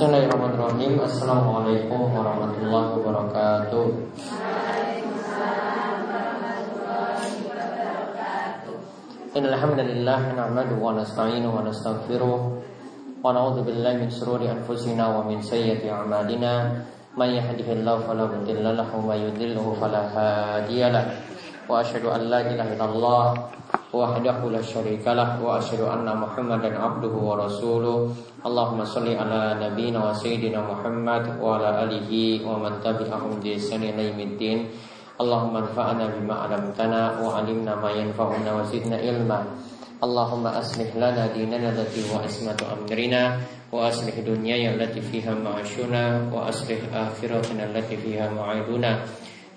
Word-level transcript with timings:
Assalamualaikum 0.00 2.16
warahmatullahi 2.16 2.88
wabarakatuh. 2.96 3.84
Innalhamdulillah 9.36 10.20
Na'madu 10.40 10.80
wa 10.80 10.96
nasta'inu 10.96 11.52
wa 11.52 11.68
nastaghfiruh 11.68 12.40
Wa 13.20 13.36
min 14.00 14.08
sururi 14.08 14.48
anfusina 14.48 15.20
min 15.20 15.44
sayyati 15.44 15.92
a'malina. 15.92 16.80
Man 17.12 17.36
yahdihillahu 17.36 18.08
falamudillalahu 18.08 19.04
wa 19.04 19.12
yudilluhu 19.12 19.76
falahadiyalah 19.76 21.12
Wa 21.68 21.84
ashadu 21.84 22.08
an 22.08 22.32
la 22.32 22.40
wa 23.90 25.58
asyhadu 25.58 25.90
anna 25.90 26.14
Muhammadan 26.14 26.78
abduhu 26.78 27.26
wa 27.26 27.42
rasuluh. 27.42 28.14
Allahumma 28.46 28.86
shalli 28.86 29.18
ala 29.18 29.58
nabiyyina 29.58 29.98
wa 29.98 30.14
sayyidina 30.14 30.62
Muhammad 30.62 31.34
wa 31.42 31.58
ala 31.58 31.82
alihi 31.90 32.46
wa 32.46 32.54
man 32.54 32.78
tabi'ahum 32.78 33.42
bi 33.42 33.58
ihsan 33.58 33.82
ila 33.82 33.98
yaumiddin. 33.98 34.70
Allahumma 35.18 35.66
anfa'na 35.66 36.06
bima 36.06 36.46
'allamtana 36.46 37.18
wa 37.18 37.42
'allimna 37.42 37.74
ma 37.82 37.90
yanfa'una 37.90 38.50
wa 38.54 38.62
zidna 38.62 38.94
ilma. 39.02 39.42
Allahumma 39.98 40.54
aslih 40.54 40.94
lana 40.94 41.26
dinana 41.34 41.74
allati 41.74 42.06
wa 42.14 42.22
ismatu 42.22 42.70
amrina 42.70 43.42
wa 43.74 43.90
aslih 43.90 44.22
dunyaya 44.22 44.78
allati 44.78 45.02
fiha 45.02 45.34
ma'ashuna 45.34 46.30
wa 46.30 46.46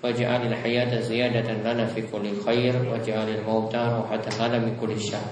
Waj'alil 0.04 0.52
hayata 0.52 1.00
ziyadatan 1.00 1.64
lana 1.64 1.88
fi 1.88 2.04
kulli 2.04 2.36
khair 2.44 2.76
Waj'alil 2.84 3.40
mauta 3.40 4.04
rohatan 4.04 4.36
lana 4.36 4.60
min 4.60 4.76
kulli 4.76 5.00
syar 5.00 5.24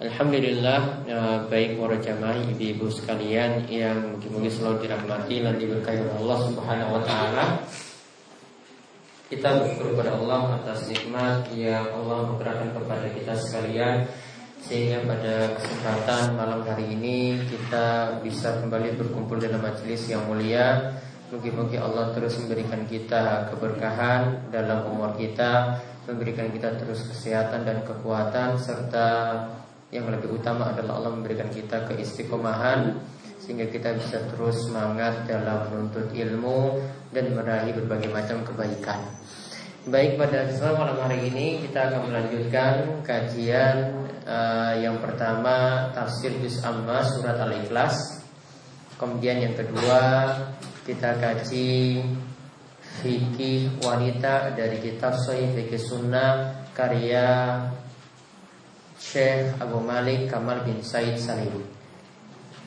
Alhamdulillah 0.00 1.06
eh, 1.06 1.38
baik 1.52 1.76
para 1.76 2.00
jamaah 2.00 2.34
ibu-ibu 2.50 2.90
sekalian 2.90 3.62
yang 3.70 4.16
mungkin-mungkin 4.16 4.50
selalu 4.50 4.88
dirahmati 4.88 5.38
dan 5.38 5.54
diberkahi 5.54 6.02
oleh 6.02 6.14
Allah 6.18 6.38
Subhanahu 6.50 6.90
wa 6.98 7.02
taala. 7.06 7.44
Kita 9.30 9.54
bersyukur 9.54 9.94
kepada 9.94 10.18
Allah 10.18 10.58
atas 10.58 10.90
nikmat 10.90 11.46
yang 11.54 11.86
Allah 11.94 12.26
memberikan 12.26 12.74
kepada 12.74 13.06
kita 13.06 13.38
sekalian 13.38 14.02
sehingga 14.58 15.04
pada 15.06 15.54
kesempatan 15.60 16.40
malam 16.40 16.66
hari 16.66 16.90
ini 16.90 17.38
kita 17.46 18.18
bisa 18.18 18.64
kembali 18.64 18.98
berkumpul 18.98 19.38
dalam 19.38 19.62
majelis 19.62 20.10
yang 20.10 20.26
mulia 20.26 20.90
Mungkin-mungkin 21.34 21.82
Allah 21.82 22.14
terus 22.14 22.38
memberikan 22.38 22.86
kita 22.86 23.50
keberkahan 23.50 24.54
dalam 24.54 24.86
umur 24.86 25.18
kita 25.18 25.82
Memberikan 26.06 26.46
kita 26.54 26.78
terus 26.78 27.10
kesehatan 27.10 27.66
dan 27.66 27.82
kekuatan 27.82 28.54
Serta 28.54 29.42
yang 29.90 30.06
lebih 30.10 30.38
utama 30.38 30.70
adalah 30.70 31.02
Allah 31.02 31.10
memberikan 31.18 31.50
kita 31.50 31.90
keistiqomahan 31.90 33.02
Sehingga 33.42 33.66
kita 33.66 33.98
bisa 33.98 34.22
terus 34.30 34.62
semangat 34.62 35.26
dalam 35.26 35.74
menuntut 35.74 36.14
ilmu 36.14 36.78
Dan 37.10 37.34
meraih 37.34 37.74
berbagai 37.82 38.14
macam 38.14 38.46
kebaikan. 38.46 39.02
Baik 39.84 40.16
pada 40.16 40.48
kesempatan 40.48 40.80
malam 40.80 40.98
hari 41.04 41.28
ini 41.28 41.60
kita 41.60 41.92
akan 41.92 42.08
melanjutkan 42.08 43.04
kajian 43.04 43.92
uh, 44.24 44.72
yang 44.80 44.96
pertama 44.96 45.86
tafsir 45.92 46.32
Juz 46.40 46.64
Amma 46.64 47.04
surat 47.04 47.36
Al-Ikhlas. 47.36 48.24
Kemudian 48.96 49.44
yang 49.44 49.52
kedua 49.52 50.00
kita 50.84 51.16
kaji 51.16 52.04
fikih 53.00 53.80
wanita 53.80 54.52
dari 54.52 54.76
kitab 54.84 55.16
Sahih 55.16 55.48
Fikih 55.56 55.80
Sunnah 55.80 56.68
karya 56.76 57.56
Syekh 59.00 59.56
Abu 59.64 59.80
Malik 59.80 60.28
Kamal 60.28 60.60
bin 60.68 60.84
Said 60.84 61.16
Salim. 61.16 61.64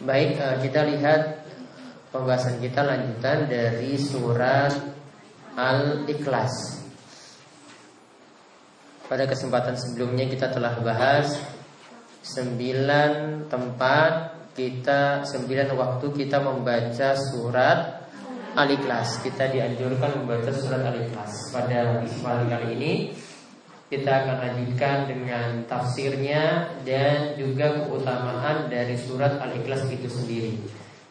Baik, 0.01 0.33
eh, 0.41 0.57
kita 0.65 0.81
lihat 0.89 1.45
pembahasan 2.09 2.57
kita 2.57 2.81
lanjutan 2.81 3.45
dari 3.45 3.93
surat 4.01 4.73
Al-Ikhlas. 5.53 6.53
Pada 9.06 9.29
kesempatan 9.29 9.77
sebelumnya 9.77 10.25
kita 10.25 10.50
telah 10.50 10.73
bahas 10.81 11.38
sembilan 12.25 13.45
tempat 13.45 14.11
kita 14.57 15.22
sembilan 15.22 15.69
waktu 15.77 16.06
kita 16.17 16.41
membaca 16.41 17.13
surat 17.13 18.06
Al-Ikhlas. 18.57 19.22
Kita 19.22 19.53
dianjurkan 19.53 20.25
membaca 20.25 20.50
surat 20.50 20.81
Al-Ikhlas. 20.81 21.53
Pada 21.53 22.01
kesempatan 22.01 22.50
kali 22.50 22.68
ini 22.73 22.94
kita 23.88 24.25
akan 24.25 24.38
lanjutkan 24.41 25.06
dengan 25.06 25.62
tafsirnya 25.69 26.73
dan 26.81 27.38
juga 27.38 27.85
keutamaan 27.85 28.66
dari 28.66 28.97
surat 28.97 29.38
Al-Ikhlas 29.38 29.85
itu 29.94 30.09
sendiri. 30.09 30.57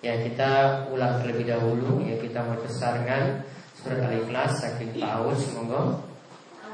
Ya 0.03 0.19
kita 0.19 0.85
ulang 0.91 1.23
terlebih 1.23 1.47
dahulu 1.55 2.03
ya 2.03 2.19
kita 2.19 2.43
membesarkan 2.43 3.47
surat 3.79 4.01
Al-Ikhlas 4.11 4.67
saking 4.67 4.99
tahu 4.99 5.31
semoga 5.39 6.03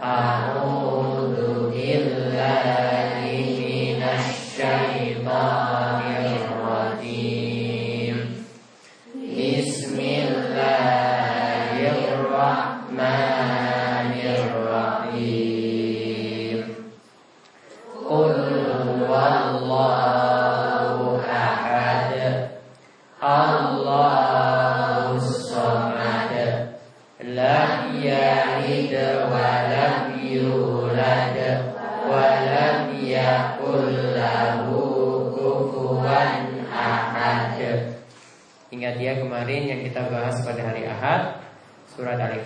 A'udzu 0.02 1.68
billahi 1.68 3.62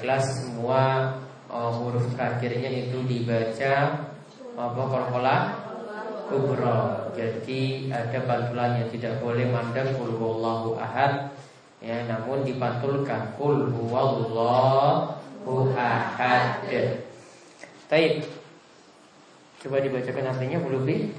Al-Ikhlas 0.06 0.39
semua 0.39 0.83
uh, 1.50 1.71
huruf 1.83 2.06
terakhirnya 2.15 2.71
itu 2.71 3.03
dibaca 3.11 4.06
apa 4.55 4.83
kolkola 4.87 5.37
kubro. 6.31 7.11
Jadi 7.19 7.91
ada 7.91 8.15
pantulan 8.22 8.87
yang 8.87 8.89
tidak 8.94 9.19
boleh 9.19 9.50
mandang 9.50 9.99
kul 9.99 10.15
huwallahu 10.15 10.78
ahad 10.78 11.34
ya 11.83 12.06
namun 12.06 12.47
dipantulkan 12.47 13.34
kul 13.34 13.67
ahad. 15.75 16.62
Baik. 17.91 18.31
Coba 19.59 19.83
dibacakan 19.83 20.31
artinya 20.31 20.62
Bu 20.62 20.71
Lubi. 20.71 21.11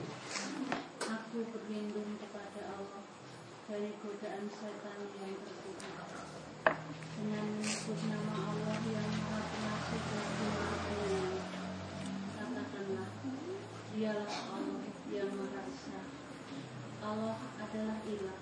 Dialah 14.07 14.31
Allah 14.55 14.87
yang 15.11 15.27
Maha 15.35 15.67
Esa. 15.67 15.99
Allah 17.03 17.35
adalah 17.59 17.99
ilah 18.07 18.39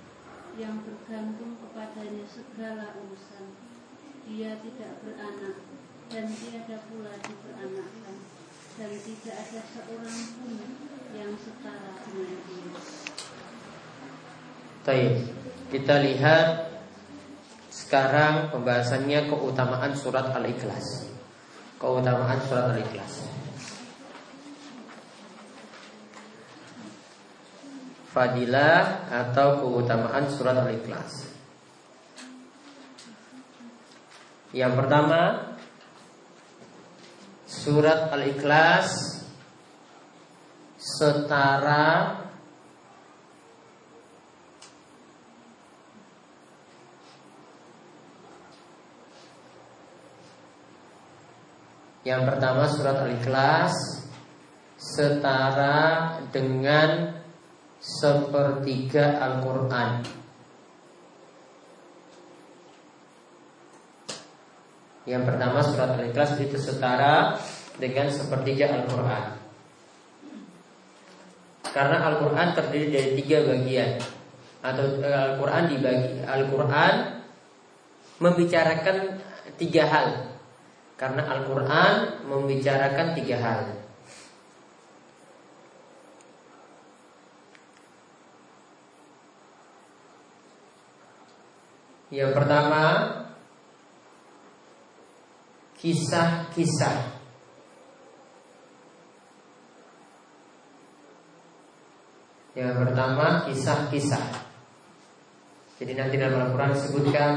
yang 0.62 0.78
bergantung 0.86 1.58
kepadanya 1.58 2.22
segala 2.30 2.94
urusan. 3.02 3.50
Dia 4.30 4.62
tidak 4.62 5.02
beranak 5.02 5.58
dan 6.14 6.30
tiada 6.38 6.86
pula 6.86 7.18
diperanakkan 7.18 8.18
dan 8.78 8.92
tidak 8.94 9.36
ada 9.42 9.62
seorang 9.74 10.20
pun 10.38 10.54
yang 11.18 11.34
setara 11.34 11.94
dengan 12.06 12.38
dia. 12.46 12.74
Baik, 14.86 15.14
kita 15.74 15.96
lihat 16.06 16.48
sekarang 17.74 18.54
pembahasannya 18.54 19.34
keutamaan 19.34 19.98
surat 19.98 20.30
Al-Ikhlas. 20.30 21.10
Keutamaan 21.82 22.38
surat 22.46 22.70
Al-Ikhlas. 22.70 23.26
Fadilah 28.16 29.12
atau 29.12 29.60
keutamaan 29.60 30.32
surat 30.32 30.56
Al-Ikhlas. 30.56 31.36
Yang 34.56 34.74
pertama, 34.80 35.52
surat 37.44 38.08
Al-Ikhlas 38.16 39.20
setara 40.80 42.24
Yang 52.06 52.22
pertama 52.30 52.70
surat 52.70 53.02
Al-Ikhlas 53.02 53.74
setara 54.78 56.22
dengan 56.30 57.18
sepertiga 57.86 59.22
Al-Quran. 59.22 60.02
Yang 65.06 65.24
pertama 65.30 65.62
surat 65.62 65.94
Al-Ikhlas 65.94 66.42
itu 66.42 66.58
setara 66.58 67.38
dengan 67.78 68.10
sepertiga 68.10 68.74
Al-Quran. 68.74 69.38
Karena 71.70 71.98
Al-Quran 72.10 72.48
terdiri 72.58 72.88
dari 72.90 73.12
tiga 73.22 73.46
bagian. 73.46 74.02
Atau 74.66 75.06
eh, 75.06 75.14
Al-Quran 75.14 75.64
dibagi 75.70 76.26
Al-Quran 76.26 76.94
membicarakan 78.18 78.98
tiga 79.62 79.84
hal. 79.86 80.08
Karena 80.98 81.22
Al-Quran 81.38 82.26
membicarakan 82.26 83.14
tiga 83.14 83.38
hal. 83.38 83.85
Yang 92.14 92.32
pertama 92.38 92.84
kisah-kisah. 95.82 96.98
Yang 102.56 102.74
pertama 102.80 103.44
kisah-kisah. 103.50 104.26
Jadi 105.76 105.92
nanti 106.00 106.16
dalam 106.16 106.48
Al-Quran 106.48 106.72
disebutkan 106.72 107.34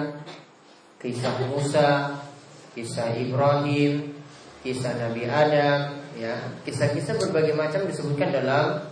kisah 1.03 1.35
Musa, 1.51 2.23
kisah 2.71 3.19
Ibrahim, 3.19 4.15
kisah 4.63 4.95
Nabi 4.95 5.27
Adam, 5.27 5.99
ya 6.15 6.39
kisah-kisah 6.63 7.19
berbagai 7.19 7.59
macam 7.59 7.83
disebutkan 7.91 8.31
dalam 8.31 8.87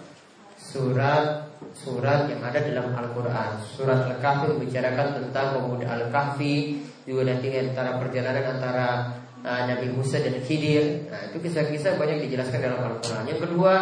surat 0.59 1.46
surat 1.77 2.27
yang 2.27 2.41
ada 2.43 2.59
dalam 2.61 2.93
Al-Quran. 2.93 3.51
Surat 3.63 4.09
Al-Kahfi 4.09 4.57
membicarakan 4.57 5.23
tentang 5.23 5.47
pemuda 5.57 5.87
Al-Kahfi, 5.89 6.83
juga 7.07 7.23
nanti 7.31 7.55
antara 7.55 8.03
perjalanan 8.03 8.59
antara 8.59 9.15
uh, 9.47 9.63
Nabi 9.71 9.95
Musa 9.95 10.19
dan 10.19 10.43
Khidir. 10.43 11.07
Nah, 11.07 11.31
itu 11.31 11.39
kisah-kisah 11.39 11.95
banyak 11.95 12.27
dijelaskan 12.27 12.59
dalam 12.59 12.83
Al-Quran. 12.83 13.25
Yang 13.31 13.41
kedua, 13.47 13.73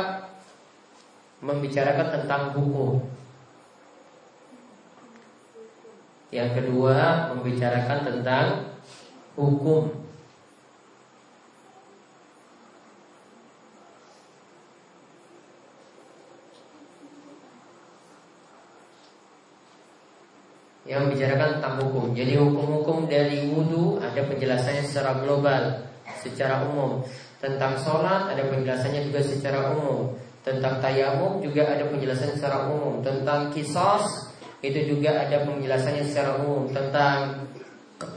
membicarakan 1.40 2.06
tentang 2.20 2.42
hukum. 2.52 3.00
Yang 6.28 6.50
kedua, 6.60 7.30
membicarakan 7.32 7.98
tentang 8.04 8.46
hukum. 9.40 10.03
Yang 20.84 21.08
membicarakan 21.08 21.60
tentang 21.60 21.74
hukum. 21.80 22.12
Jadi 22.12 22.36
hukum-hukum 22.36 23.08
dari 23.08 23.48
wudhu 23.48 23.96
ada 24.00 24.20
penjelasannya 24.20 24.84
secara 24.84 25.16
global, 25.24 25.62
secara 26.20 26.64
umum. 26.68 27.00
Tentang 27.40 27.76
sholat 27.80 28.32
ada 28.32 28.44
penjelasannya 28.48 29.08
juga 29.08 29.20
secara 29.24 29.72
umum. 29.72 30.12
Tentang 30.44 30.80
tayamum 30.84 31.40
juga 31.40 31.72
ada 31.72 31.88
penjelasannya 31.88 32.36
secara 32.36 32.68
umum. 32.68 33.00
Tentang 33.00 33.48
kisos 33.48 34.28
itu 34.60 34.96
juga 34.96 35.24
ada 35.24 35.44
penjelasannya 35.48 36.04
secara 36.04 36.40
umum. 36.44 36.68
Tentang 36.68 37.48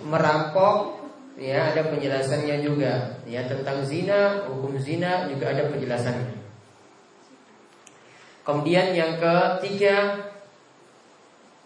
merampok 0.04 1.00
ya 1.40 1.72
ada 1.72 1.88
penjelasannya 1.88 2.68
juga. 2.68 3.24
Ya 3.24 3.48
tentang 3.48 3.88
zina, 3.88 4.44
hukum 4.52 4.75
zina 4.75 5.31
juga 5.31 5.56
ada 5.56 5.72
penjelasannya. 5.72 6.36
Kemudian 8.44 8.96
yang 8.96 9.20
ketiga 9.20 10.24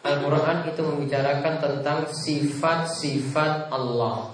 Al-Quran 0.01 0.65
itu 0.65 0.81
membicarakan 0.81 1.61
tentang 1.61 2.09
sifat-sifat 2.09 3.69
Allah. 3.69 4.33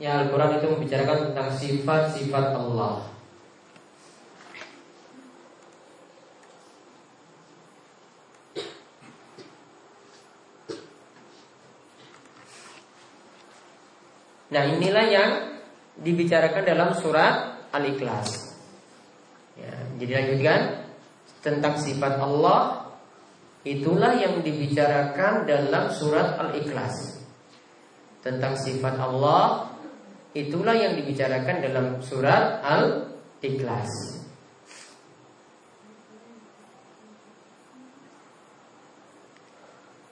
Ya 0.00 0.24
Al-Quran 0.24 0.56
itu 0.56 0.66
membicarakan 0.72 1.18
tentang 1.28 1.48
sifat-sifat 1.52 2.46
Allah. 2.56 3.04
Nah 14.48 14.64
inilah 14.64 15.04
yang 15.12 15.30
dibicarakan 16.00 16.64
dalam 16.64 16.96
surat 16.96 17.68
Al-Ikhlas. 17.68 18.56
Ya, 19.60 19.76
Jadi 20.00 20.12
lanjutkan 20.14 20.87
tentang 21.42 21.78
sifat 21.78 22.18
Allah 22.18 22.90
itulah 23.62 24.14
yang 24.14 24.42
dibicarakan 24.42 25.46
dalam 25.46 25.90
surat 25.92 26.38
Al-Ikhlas. 26.38 27.22
Tentang 28.22 28.58
sifat 28.58 28.98
Allah 28.98 29.70
itulah 30.34 30.74
yang 30.74 30.98
dibicarakan 30.98 31.56
dalam 31.62 31.86
surat 32.02 32.62
Al-Ikhlas. 32.62 34.18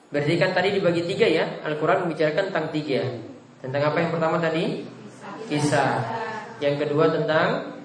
Berarti 0.07 0.33
kan 0.39 0.55
tadi 0.55 0.71
dibagi 0.71 1.03
tiga 1.03 1.27
ya 1.27 1.59
Al-Quran 1.67 2.07
membicarakan 2.07 2.47
tentang 2.47 2.71
tiga 2.71 3.03
Tentang 3.59 3.91
apa 3.91 3.97
yang 3.99 4.11
pertama 4.15 4.39
tadi? 4.39 4.87
Kisah 5.51 5.99
Yang 6.63 6.87
kedua 6.87 7.11
tentang 7.11 7.75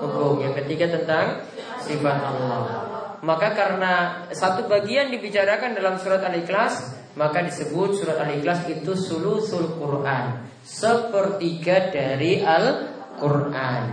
hukum 0.00 0.40
Yang 0.40 0.64
ketiga 0.64 0.88
tentang 0.88 1.44
sifat 1.86 2.18
Allah 2.18 2.86
maka 3.26 3.56
karena 3.56 3.92
satu 4.30 4.70
bagian 4.70 5.08
dibicarakan 5.10 5.74
dalam 5.74 5.96
surat 5.98 6.20
Al-Ikhlas, 6.22 6.94
maka 7.18 7.40
disebut 7.42 7.98
surat 7.98 8.22
Al-Ikhlas 8.22 8.68
itu 8.68 8.92
sulusul 8.92 9.74
Quran, 9.80 10.46
sepertiga 10.62 11.90
dari 11.90 12.38
Al-Quran. 12.44 13.84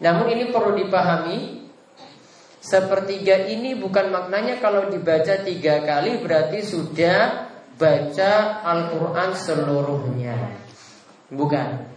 Namun 0.00 0.26
ini 0.32 0.44
perlu 0.48 0.76
dipahami, 0.80 1.68
sepertiga 2.62 3.48
ini 3.48 3.76
bukan 3.76 4.12
maknanya 4.12 4.56
kalau 4.56 4.88
dibaca 4.88 5.44
tiga 5.44 5.84
kali 5.84 6.20
berarti 6.24 6.64
sudah 6.64 7.48
baca 7.76 8.32
Al-Quran 8.64 9.30
seluruhnya. 9.36 10.36
Bukan. 11.28 11.95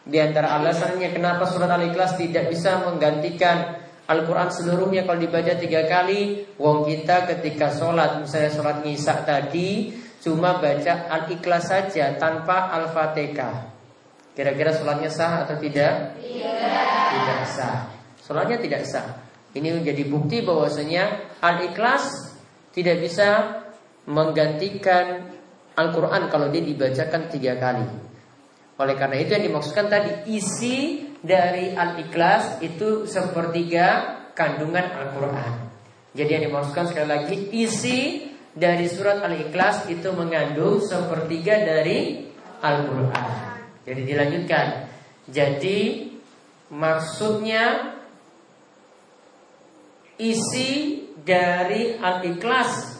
Di 0.00 0.16
antara 0.16 0.56
alasannya 0.56 1.12
kenapa 1.12 1.44
surat 1.44 1.68
Al-Ikhlas 1.68 2.16
tidak 2.16 2.48
bisa 2.48 2.80
menggantikan 2.88 3.76
Al-Quran 4.08 4.48
seluruhnya 4.50 5.06
kalau 5.06 5.20
dibaca 5.20 5.54
tiga 5.60 5.86
kali 5.86 6.48
Wong 6.56 6.88
kita 6.88 7.30
ketika 7.30 7.70
sholat 7.70 8.24
Misalnya 8.24 8.50
sholat 8.50 8.76
ngisak 8.82 9.28
tadi 9.28 9.92
Cuma 10.24 10.56
baca 10.58 10.92
Al-Ikhlas 11.08 11.68
saja 11.68 12.16
Tanpa 12.16 12.72
Al-Fatihah. 12.74 13.70
Kira-kira 14.34 14.72
sholatnya 14.72 15.12
sah 15.12 15.44
atau 15.44 15.60
tidak? 15.60 16.16
Tidak. 16.16 17.06
Tidak 17.12 17.40
sah. 17.44 17.92
Sholatnya 18.24 18.56
tidak 18.56 18.82
sah. 18.88 19.20
Ini 19.52 19.78
menjadi 19.78 20.06
bukti 20.08 20.40
bahwasanya 20.40 21.36
Al-Ikhlas 21.44 22.36
tidak 22.72 23.04
bisa 23.04 23.60
Menggantikan 24.10 25.28
Al-Quran 25.76 26.32
kalau 26.32 26.48
dia 26.48 26.64
dibacakan 26.64 27.30
tiga 27.30 27.54
kali 27.60 28.09
Oleh 28.80 28.96
karena 28.96 29.20
itu 29.20 29.36
yang 29.36 29.44
dimaksudkan 29.44 29.92
tadi 29.92 30.24
Isi 30.32 31.10
dari 31.20 31.76
Al-Ikhlas 31.76 32.64
itu 32.64 33.04
sepertiga 33.04 34.18
kandungan 34.32 34.88
Al-Quran. 34.88 35.68
Jadi 36.16 36.30
yang 36.32 36.44
dimaksudkan 36.50 36.90
sekali 36.90 37.06
lagi 37.06 37.36
isi 37.54 37.98
dari 38.50 38.90
surat 38.90 39.22
Al-Ikhlas 39.22 39.86
itu 39.86 40.10
mengandung 40.10 40.82
sepertiga 40.82 41.62
dari 41.62 42.26
Al-Quran. 42.58 43.30
Jadi 43.86 44.00
dilanjutkan. 44.02 44.66
Jadi 45.30 46.10
maksudnya 46.74 47.94
isi 50.18 51.04
dari 51.22 51.94
Al-Ikhlas 51.94 52.99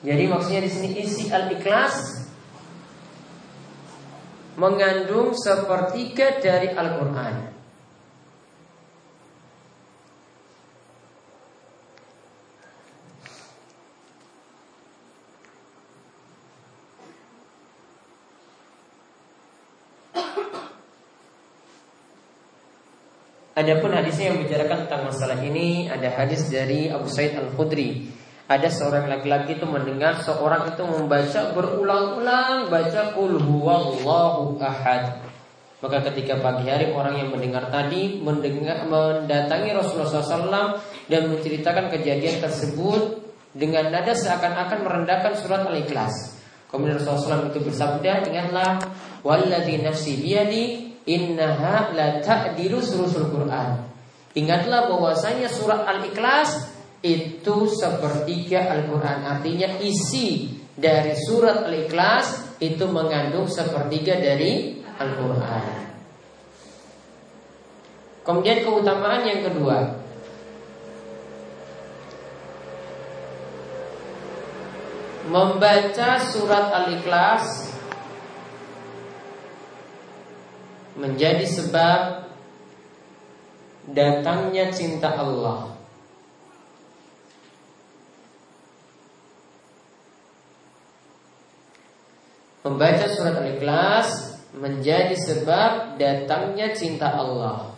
Jadi 0.00 0.24
maksudnya 0.32 0.64
di 0.64 0.72
sini 0.72 0.88
isi 1.04 1.28
al-ikhlas 1.28 2.24
mengandung 4.56 5.36
sepertiga 5.36 6.40
dari 6.40 6.72
Al-Qur'an. 6.72 7.52
Adapun 23.60 23.92
hadisnya 23.92 24.32
yang 24.32 24.40
membicarakan 24.40 24.88
tentang 24.88 25.12
masalah 25.12 25.36
ini 25.44 25.92
ada 25.92 26.08
hadis 26.08 26.48
dari 26.48 26.88
Abu 26.88 27.12
Said 27.12 27.36
Al-Khudri 27.36 28.19
ada 28.50 28.66
seorang 28.66 29.06
laki-laki 29.06 29.62
itu 29.62 29.66
mendengar 29.70 30.18
seorang 30.18 30.74
itu 30.74 30.82
membaca 30.82 31.54
berulang-ulang 31.54 32.66
baca 32.66 33.14
qul 33.14 33.38
huwallahu 33.38 34.58
ahad. 34.58 35.22
Maka 35.80 36.02
ketika 36.10 36.42
pagi 36.42 36.66
hari 36.66 36.90
orang 36.90 37.14
yang 37.14 37.30
mendengar 37.30 37.70
tadi 37.70 38.18
mendengar 38.18 38.90
mendatangi 38.90 39.70
Rasulullah 39.70 40.10
SAW 40.10 40.82
dan 41.06 41.30
menceritakan 41.30 41.94
kejadian 41.94 42.42
tersebut 42.42 43.22
dengan 43.54 43.88
nada 43.88 44.12
seakan-akan 44.12 44.82
merendahkan 44.82 45.32
surat 45.38 45.64
Al-Ikhlas. 45.70 46.42
Kemudian 46.68 46.98
Rasulullah 46.98 47.46
SAW 47.46 47.50
itu 47.54 47.60
bersabda, 47.64 48.28
ingatlah, 48.28 48.82
walladzi 49.24 49.80
nafsi 49.80 50.20
biyadi 50.20 50.64
innaha 51.06 51.90
la 51.94 52.18
ta'dilu 52.18 52.78
Quran. 52.78 53.90
Ingatlah 54.36 54.86
bahwasanya 54.86 55.48
surat 55.50 55.82
Al-Ikhlas 55.86 56.79
itu 57.00 57.56
sepertiga 57.72 58.68
Al-Quran. 58.76 59.24
Artinya 59.24 59.80
isi 59.80 60.52
dari 60.76 61.16
surat 61.16 61.64
Al-Ikhlas 61.64 62.60
itu 62.60 62.84
mengandung 62.88 63.48
sepertiga 63.48 64.20
dari 64.20 64.84
Al-Quran. 65.00 65.64
Kemudian 68.20 68.60
keutamaan 68.68 69.24
yang 69.24 69.40
kedua. 69.48 69.78
Membaca 75.30 76.18
surat 76.18 76.74
Al-Ikhlas 76.74 77.70
Menjadi 80.98 81.46
sebab 81.46 82.26
Datangnya 83.94 84.74
cinta 84.74 85.14
Allah 85.14 85.69
Membaca 92.60 93.08
surat 93.08 93.40
Al-Ikhlas 93.40 94.36
menjadi 94.52 95.16
sebab 95.16 95.96
datangnya 95.96 96.76
cinta 96.76 97.08
Allah. 97.08 97.72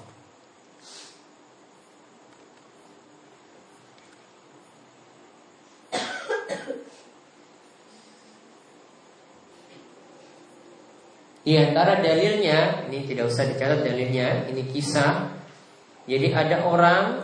Di 11.42 11.58
antara 11.58 11.98
dalilnya, 11.98 12.86
ini 12.86 13.02
tidak 13.02 13.26
usah 13.26 13.50
dicatat 13.50 13.82
dalilnya, 13.82 14.46
ini 14.46 14.62
kisah. 14.70 15.34
Jadi 16.06 16.30
ada 16.30 16.62
orang 16.66 17.18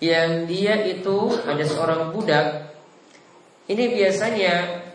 yang 0.00 0.48
dia 0.48 0.80
itu 0.88 1.32
ada 1.44 1.60
seorang 1.60 2.12
budak. 2.16 2.72
Ini 3.68 3.84
biasanya 3.92 4.87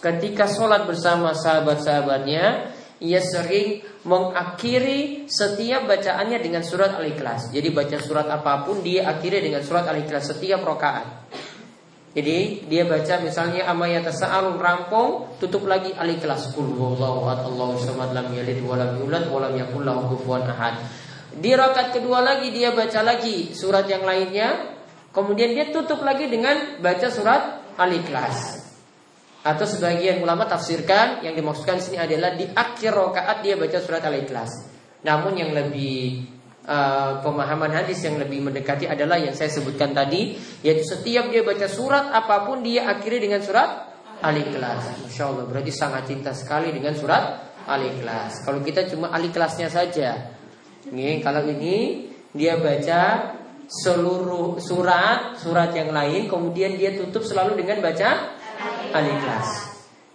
ketika 0.00 0.48
sholat 0.48 0.88
bersama 0.88 1.36
sahabat-sahabatnya, 1.36 2.72
ia 3.02 3.18
sering 3.18 3.82
mengakhiri 4.06 5.26
setiap 5.26 5.90
bacaannya 5.90 6.38
dengan 6.38 6.62
surat 6.62 6.94
Al-Ikhlas. 6.94 7.50
Jadi 7.50 7.68
baca 7.74 7.98
surat 7.98 8.30
apa 8.30 8.62
pun 8.62 8.78
dia 8.80 9.10
akhiri 9.10 9.42
dengan 9.42 9.66
surat 9.66 9.90
Al-Ikhlas 9.90 10.30
setiap 10.30 10.62
rokaat. 10.62 11.26
Jadi 12.12 12.68
dia 12.68 12.84
baca 12.84 13.24
misalnya 13.24 13.66
amayat 13.66 14.06
sa'al 14.06 14.54
rampung, 14.60 15.34
tutup 15.42 15.66
lagi 15.66 15.90
Al-Ikhlas. 15.96 16.54
Allahu 16.54 17.80
samad, 17.82 18.14
lam 18.14 18.30
yalid 18.36 18.62
yulad 18.62 19.54
yakul 19.58 19.82
lahu 19.82 20.14
kufuwan 20.14 20.46
ahad. 20.46 20.78
Di 21.32 21.56
rakaat 21.56 21.96
kedua 21.96 22.20
lagi 22.20 22.52
dia 22.52 22.76
baca 22.76 23.00
lagi 23.00 23.56
surat 23.56 23.88
yang 23.88 24.04
lainnya, 24.04 24.76
kemudian 25.10 25.56
dia 25.56 25.72
tutup 25.72 26.04
lagi 26.04 26.28
dengan 26.28 26.78
baca 26.84 27.08
surat 27.08 27.42
Al-Ikhlas. 27.80 28.61
Atau 29.42 29.66
sebagian 29.66 30.22
ulama 30.22 30.46
tafsirkan 30.46 31.26
yang 31.26 31.34
dimaksudkan 31.34 31.82
di 31.82 31.82
sini 31.82 31.98
adalah 31.98 32.38
di 32.38 32.46
akhir 32.46 32.94
rakaat 32.94 33.42
dia 33.42 33.58
baca 33.58 33.78
surat 33.82 34.02
Al-Ikhlas. 34.06 34.70
Namun 35.02 35.34
yang 35.34 35.50
lebih 35.50 36.22
uh, 36.62 37.18
pemahaman 37.26 37.74
hadis 37.74 38.06
yang 38.06 38.22
lebih 38.22 38.38
mendekati 38.38 38.86
adalah 38.86 39.18
yang 39.18 39.34
saya 39.34 39.50
sebutkan 39.50 39.90
tadi, 39.90 40.38
yaitu 40.62 40.86
setiap 40.86 41.26
dia 41.34 41.42
baca 41.42 41.66
surat 41.66 42.14
apa 42.14 42.46
pun 42.46 42.62
dia 42.62 42.86
akhiri 42.86 43.18
dengan 43.18 43.42
surat 43.42 43.90
Al-Ikhlas. 44.22 45.10
Insya 45.10 45.34
Allah 45.34 45.50
berarti 45.50 45.74
sangat 45.74 46.06
cinta 46.06 46.30
sekali 46.30 46.70
dengan 46.70 46.94
surat 46.94 47.50
Al-Ikhlas. 47.66 48.46
Kalau 48.46 48.62
kita 48.62 48.86
cuma 48.94 49.10
Al-Ikhlasnya 49.10 49.66
saja, 49.66 50.38
ini 50.86 51.18
kalau 51.18 51.42
ini 51.50 52.06
dia 52.30 52.62
baca 52.62 53.34
seluruh 53.66 54.62
surat 54.62 55.34
surat 55.34 55.74
yang 55.74 55.90
lain, 55.90 56.30
kemudian 56.30 56.78
dia 56.78 56.94
tutup 56.94 57.26
selalu 57.26 57.58
dengan 57.58 57.82
baca 57.82 58.38
Al-Ikhlas. 58.92 59.72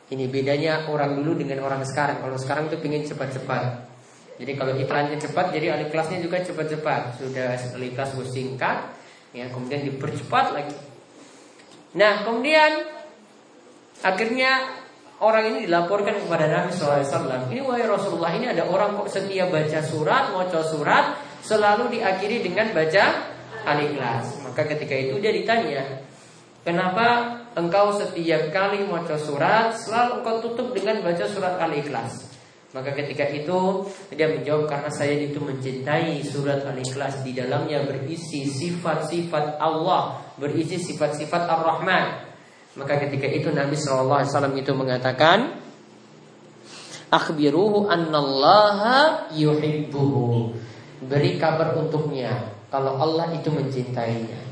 Ini 0.08 0.32
bedanya 0.32 0.88
orang 0.88 1.20
dulu 1.20 1.36
dengan 1.36 1.68
orang 1.68 1.84
sekarang. 1.84 2.24
Kalau 2.24 2.38
sekarang 2.40 2.72
itu 2.72 2.80
pingin 2.80 3.04
cepat-cepat. 3.04 3.90
Jadi 4.38 4.52
kalau 4.54 4.78
iklannya 4.78 5.18
cepat, 5.18 5.50
jadi 5.52 5.76
Al-Ikhlasnya 5.76 6.22
juga 6.22 6.40
cepat-cepat. 6.40 7.20
Sudah 7.20 7.58
Al-Ikhlas 7.58 8.16
singkat, 8.30 8.94
ya 9.34 9.50
kemudian 9.50 9.84
dipercepat 9.84 10.46
lagi. 10.54 10.78
Nah 11.98 12.22
kemudian 12.24 12.86
akhirnya 14.06 14.78
orang 15.18 15.50
ini 15.50 15.66
dilaporkan 15.66 16.22
kepada 16.22 16.46
Nabi 16.46 16.70
SAW. 16.70 17.50
Ini 17.50 17.62
wahai 17.66 17.90
Rasulullah 17.90 18.32
ini 18.38 18.48
ada 18.48 18.70
orang 18.70 18.94
kok 19.02 19.10
setia 19.10 19.50
baca 19.50 19.82
surat, 19.82 20.30
mau 20.32 20.46
surat, 20.64 21.18
selalu 21.42 21.98
diakhiri 21.98 22.46
dengan 22.46 22.70
baca 22.72 23.34
Al-Ikhlas. 23.66 24.46
Maka 24.46 24.62
ketika 24.70 24.94
itu 24.94 25.18
dia 25.18 25.34
ditanya, 25.34 26.07
kenapa 26.62 27.38
engkau 27.58 27.94
setiap 27.98 28.54
kali 28.54 28.86
baca 28.86 29.18
surat 29.18 29.74
selalu 29.74 30.22
engkau 30.22 30.36
tutup 30.46 30.68
dengan 30.78 31.02
baca 31.02 31.26
surat 31.26 31.58
Al-Ikhlas. 31.58 32.38
Maka 32.76 32.94
ketika 32.94 33.26
itu 33.32 33.90
dia 34.14 34.30
menjawab 34.30 34.70
karena 34.70 34.92
saya 34.94 35.18
itu 35.18 35.42
mencintai 35.42 36.22
surat 36.22 36.62
Al-Ikhlas 36.68 37.26
di 37.26 37.34
dalamnya 37.34 37.82
berisi 37.88 38.46
sifat-sifat 38.46 39.58
Allah, 39.58 40.22
berisi 40.38 40.78
sifat-sifat 40.78 41.44
Ar-Rahman. 41.50 42.06
Maka 42.78 43.02
ketika 43.02 43.26
itu 43.26 43.50
Nabi 43.50 43.74
SAW 43.74 44.22
itu 44.54 44.72
mengatakan, 44.78 45.58
Akhbiruhu 47.10 47.88
annallaha 47.88 49.32
yuhibbuhu. 49.34 50.54
Beri 51.08 51.40
kabar 51.40 51.74
untuknya 51.80 52.52
kalau 52.68 53.00
Allah 53.00 53.32
itu 53.34 53.48
mencintainya. 53.48 54.47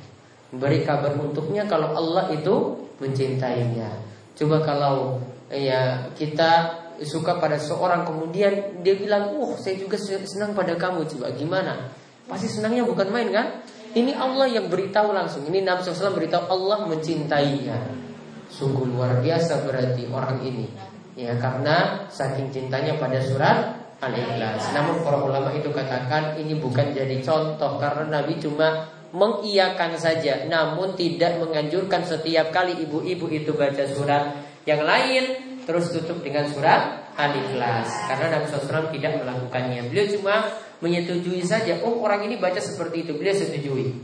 Beri 0.55 0.87
kabar 0.87 1.15
untuknya 1.19 1.67
kalau 1.67 1.91
Allah 1.91 2.31
itu 2.31 2.79
mencintainya. 2.99 3.91
Coba 4.35 4.63
kalau 4.63 5.19
ya 5.51 6.11
kita 6.15 6.83
suka 7.03 7.39
pada 7.39 7.59
seorang 7.59 8.07
kemudian 8.07 8.83
dia 8.83 8.95
bilang, 8.95 9.35
"Uh, 9.35 9.55
saya 9.59 9.75
juga 9.75 9.99
senang 9.99 10.55
pada 10.55 10.75
kamu." 10.79 11.03
Coba 11.11 11.31
gimana? 11.35 11.91
Pasti 12.25 12.47
senangnya 12.49 12.87
bukan 12.87 13.11
main 13.11 13.29
kan? 13.29 13.63
Ini 13.95 14.11
Allah 14.15 14.51
yang 14.51 14.67
beritahu 14.67 15.15
langsung. 15.15 15.47
Ini 15.47 15.63
Nabi 15.63 15.87
SAW 15.87 16.11
beritahu 16.11 16.51
Allah 16.51 16.83
mencintainya. 16.83 17.79
Sungguh 18.51 18.91
luar 18.91 19.23
biasa 19.23 19.63
berarti 19.63 20.03
orang 20.11 20.43
ini. 20.43 20.67
Ya 21.15 21.31
karena 21.39 22.03
saking 22.11 22.51
cintanya 22.51 22.99
pada 22.99 23.23
surat 23.23 23.85
Al-Ikhlas. 24.03 24.75
Namun 24.75 24.99
para 24.99 25.23
ulama 25.23 25.55
itu 25.55 25.71
katakan 25.71 26.35
ini 26.35 26.59
bukan 26.59 26.91
jadi 26.91 27.23
contoh 27.23 27.79
karena 27.79 28.19
Nabi 28.19 28.35
cuma 28.35 28.91
mengiyakan 29.15 29.95
saja 29.95 30.43
namun 30.51 30.91
tidak 30.99 31.39
menganjurkan 31.39 32.03
setiap 32.03 32.51
kali 32.51 32.75
ibu-ibu 32.83 33.31
itu 33.31 33.55
baca 33.55 33.87
surat 33.87 34.43
yang 34.67 34.83
lain 34.83 35.55
terus 35.63 35.95
tutup 35.95 36.19
dengan 36.19 36.45
surat 36.51 37.05
Al-Ikhlas. 37.15 38.11
Karena 38.11 38.37
Nabi 38.37 38.45
SAW 38.51 38.91
tidak 38.91 39.23
melakukannya. 39.23 39.87
Beliau 39.87 40.07
cuma 40.19 40.35
menyetujui 40.83 41.39
saja 41.41 41.79
oh 41.81 42.03
orang 42.03 42.27
ini 42.27 42.35
baca 42.35 42.59
seperti 42.59 43.07
itu. 43.07 43.15
Beliau 43.15 43.33
setujui. 43.33 43.95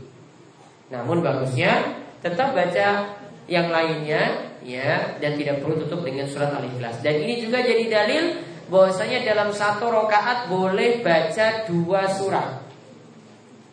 Namun 0.88 1.20
bagusnya 1.20 2.02
tetap 2.24 2.56
baca 2.56 3.20
yang 3.50 3.68
lainnya 3.68 4.54
ya 4.64 5.18
dan 5.18 5.36
tidak 5.36 5.60
perlu 5.60 5.84
tutup 5.84 6.02
dengan 6.08 6.24
surat 6.24 6.56
Al-Ikhlas. 6.56 7.04
Dan 7.04 7.20
ini 7.20 7.44
juga 7.44 7.60
jadi 7.60 7.84
dalil 7.84 8.24
bahwasanya 8.72 9.28
dalam 9.28 9.52
satu 9.52 9.92
rokaat 9.92 10.48
boleh 10.48 11.04
baca 11.04 11.68
dua 11.68 12.08
surat 12.08 12.61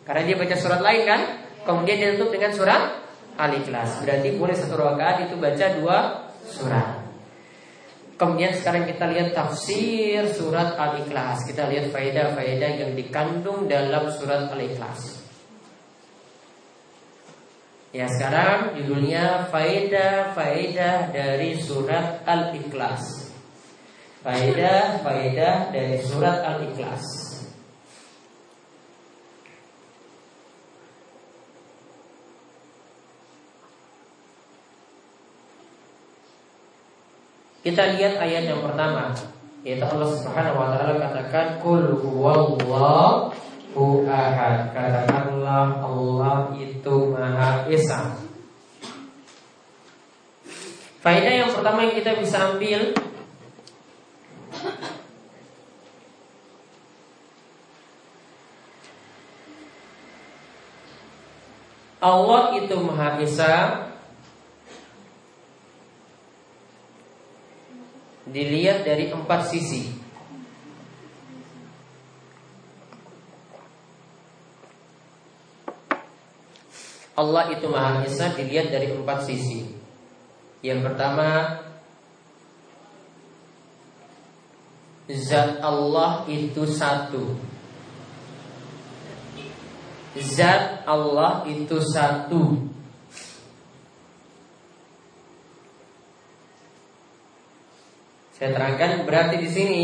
karena 0.04 0.22
dia 0.26 0.36
baca 0.36 0.56
surat 0.56 0.80
lain 0.80 1.02
kan, 1.06 1.20
kemudian 1.64 1.96
dia 2.00 2.10
tutup 2.16 2.32
dengan 2.34 2.52
surat 2.52 2.82
Al-Ikhlas. 3.36 4.04
Berarti 4.04 4.28
boleh 4.36 4.56
satu 4.56 4.74
rakaat 4.76 5.28
itu 5.28 5.34
baca 5.40 5.66
dua 5.80 5.98
surat. 6.44 6.88
Kemudian 8.20 8.52
sekarang 8.52 8.84
kita 8.84 9.08
lihat 9.08 9.32
tafsir 9.32 10.28
surat 10.28 10.76
Al-Ikhlas. 10.76 11.48
Kita 11.48 11.64
lihat 11.72 11.88
faedah-faedah 11.88 12.70
yang 12.84 12.92
dikandung 12.92 13.64
dalam 13.64 14.12
surat 14.12 14.52
Al-Ikhlas. 14.52 15.24
Ya 17.90 18.06
sekarang 18.06 18.78
judulnya 18.78 19.50
faedah-faedah 19.50 21.10
dari 21.10 21.58
surat 21.58 22.22
Al-Ikhlas. 22.22 23.34
Faedah-faedah 24.20 25.72
dari 25.72 25.96
surat 26.04 26.44
Al-Ikhlas. 26.44 27.19
Kita 37.60 37.92
lihat 37.92 38.16
ayat 38.16 38.48
yang 38.48 38.64
pertama. 38.64 39.12
Yaitu 39.60 39.84
Allah 39.84 40.08
Subhanahu 40.08 40.56
wa 40.56 40.72
taala 40.72 40.96
katakan 40.96 41.60
kul 41.60 42.00
ahad. 44.08 44.72
Katakanlah 44.72 45.84
Allah 45.84 46.56
itu 46.56 46.94
Maha 47.12 47.68
Esa. 47.68 48.16
Faedah 51.04 51.32
yang 51.44 51.52
pertama 51.52 51.84
yang 51.84 51.96
kita 51.96 52.16
bisa 52.16 52.56
ambil 52.56 52.96
Allah 62.00 62.42
itu 62.56 62.74
Maha 62.80 63.20
Esa 63.20 63.89
dilihat 68.30 68.86
dari 68.86 69.10
empat 69.10 69.50
sisi. 69.50 70.00
Allah 77.18 77.52
itu 77.52 77.68
Maha 77.68 78.06
Esa 78.08 78.32
dilihat 78.32 78.72
dari 78.72 78.96
empat 78.96 79.28
sisi. 79.28 79.68
Yang 80.64 80.80
pertama, 80.88 81.60
zat 85.10 85.60
Allah 85.60 86.24
itu 86.32 86.64
satu. 86.64 87.36
Zat 90.16 90.88
Allah 90.88 91.44
itu 91.44 91.76
satu. 91.84 92.69
Saya 98.40 98.56
terangkan 98.56 99.04
berarti 99.04 99.36
di 99.36 99.50
sini 99.52 99.82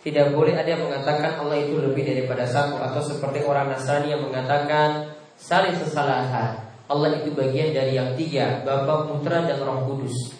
tidak 0.00 0.32
boleh 0.32 0.56
ada 0.56 0.64
yang 0.64 0.88
mengatakan 0.88 1.44
Allah 1.44 1.60
itu 1.60 1.76
lebih 1.76 2.08
daripada 2.08 2.48
satu 2.48 2.80
atau 2.80 3.04
seperti 3.04 3.44
orang 3.44 3.68
Nasrani 3.68 4.16
yang 4.16 4.24
mengatakan 4.24 5.12
saling 5.36 5.76
sesalahan. 5.76 6.56
Allah 6.88 7.20
itu 7.20 7.36
bagian 7.36 7.76
dari 7.76 8.00
yang 8.00 8.16
tiga, 8.16 8.64
Bapa, 8.64 9.12
Putra, 9.12 9.44
dan 9.44 9.60
Roh 9.60 9.84
Kudus. 9.84 10.32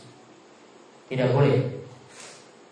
Tidak 1.12 1.28
boleh. 1.37 1.60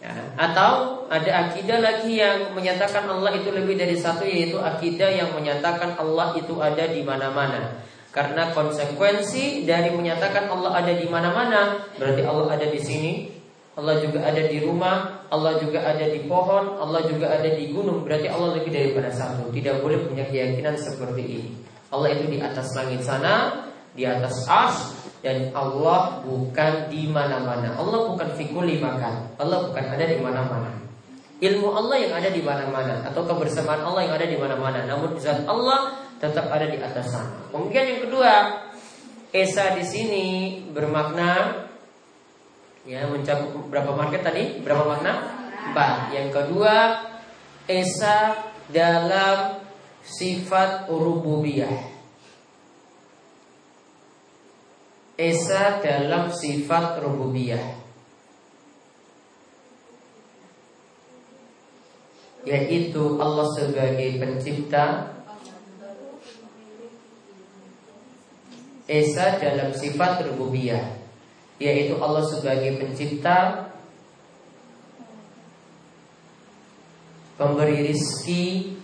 Ya. 0.00 0.32
Atau 0.40 1.04
ada 1.12 1.30
akidah 1.44 1.84
lagi 1.84 2.16
yang 2.16 2.56
menyatakan 2.56 3.04
Allah 3.04 3.36
itu 3.36 3.52
lebih 3.52 3.76
dari 3.76 4.00
satu, 4.00 4.24
yaitu 4.24 4.56
akidah 4.56 5.12
yang 5.12 5.36
menyatakan 5.36 5.92
Allah 6.00 6.32
itu 6.40 6.56
ada 6.56 6.88
di 6.88 7.04
mana-mana. 7.04 7.84
Karena 8.16 8.48
konsekuensi 8.56 9.68
dari 9.68 9.92
menyatakan 9.92 10.48
Allah 10.48 10.80
ada 10.80 10.96
di 10.96 11.04
mana-mana, 11.04 11.84
berarti 12.00 12.24
Allah 12.24 12.48
ada 12.48 12.64
di 12.64 12.80
sini, 12.80 13.35
Allah 13.76 14.00
juga 14.00 14.24
ada 14.24 14.40
di 14.40 14.58
rumah, 14.64 15.28
Allah 15.28 15.60
juga 15.60 15.84
ada 15.84 16.08
di 16.08 16.24
pohon, 16.24 16.80
Allah 16.80 17.04
juga 17.04 17.28
ada 17.28 17.44
di 17.44 17.76
gunung. 17.76 18.08
Berarti 18.08 18.24
Allah 18.32 18.56
lebih 18.56 18.72
daripada 18.72 19.12
satu. 19.12 19.52
Tidak 19.52 19.84
boleh 19.84 20.00
punya 20.08 20.24
keyakinan 20.24 20.80
seperti 20.80 21.22
ini. 21.22 21.50
Allah 21.92 22.16
itu 22.16 22.24
di 22.24 22.40
atas 22.40 22.72
langit 22.72 23.04
sana, 23.04 23.68
di 23.92 24.08
atas 24.08 24.48
ars, 24.48 24.96
dan 25.20 25.52
Allah 25.52 26.24
bukan 26.24 26.88
di 26.88 27.04
mana-mana. 27.12 27.76
Allah 27.76 28.16
bukan 28.16 28.32
fikuli 28.32 28.80
makan. 28.80 29.36
Allah 29.36 29.68
bukan 29.68 29.84
ada 29.84 30.04
di 30.08 30.24
mana-mana. 30.24 30.72
Ilmu 31.36 31.68
Allah 31.68 31.96
yang 32.00 32.12
ada 32.16 32.32
di 32.32 32.40
mana-mana 32.40 33.04
atau 33.04 33.28
kebersamaan 33.28 33.84
Allah 33.84 34.08
yang 34.08 34.14
ada 34.16 34.24
di 34.24 34.40
mana-mana. 34.40 34.88
Namun 34.88 35.20
zat 35.20 35.44
Allah 35.44 36.00
tetap 36.16 36.48
ada 36.48 36.64
di 36.64 36.80
atas 36.80 37.12
sana. 37.12 37.44
Kemudian 37.52 37.84
yang 37.84 38.00
kedua, 38.08 38.32
Esa 39.36 39.76
di 39.76 39.84
sini 39.84 40.26
bermakna 40.72 41.65
Ya, 42.86 43.02
mencakup 43.10 43.66
berapa 43.66 43.98
market 43.98 44.22
tadi? 44.22 44.62
Berapa 44.62 44.86
makna? 44.86 45.26
Empat. 45.74 46.14
Yang 46.14 46.28
kedua, 46.38 47.02
esa 47.66 48.46
dalam 48.70 49.58
sifat 50.06 50.86
rububiyah. 50.86 51.74
Esa 55.18 55.82
dalam 55.82 56.30
sifat 56.30 57.02
rububiyah. 57.02 57.74
Yaitu 62.46 63.18
Allah 63.18 63.50
sebagai 63.58 64.22
pencipta 64.22 65.18
Esa 68.86 69.34
dalam 69.42 69.74
sifat 69.74 70.22
rububiyah 70.30 71.05
yaitu 71.56 71.96
Allah 72.00 72.24
sebagai 72.28 72.76
pencipta 72.76 73.72
pemberi 77.36 77.92
rizki 77.92 78.76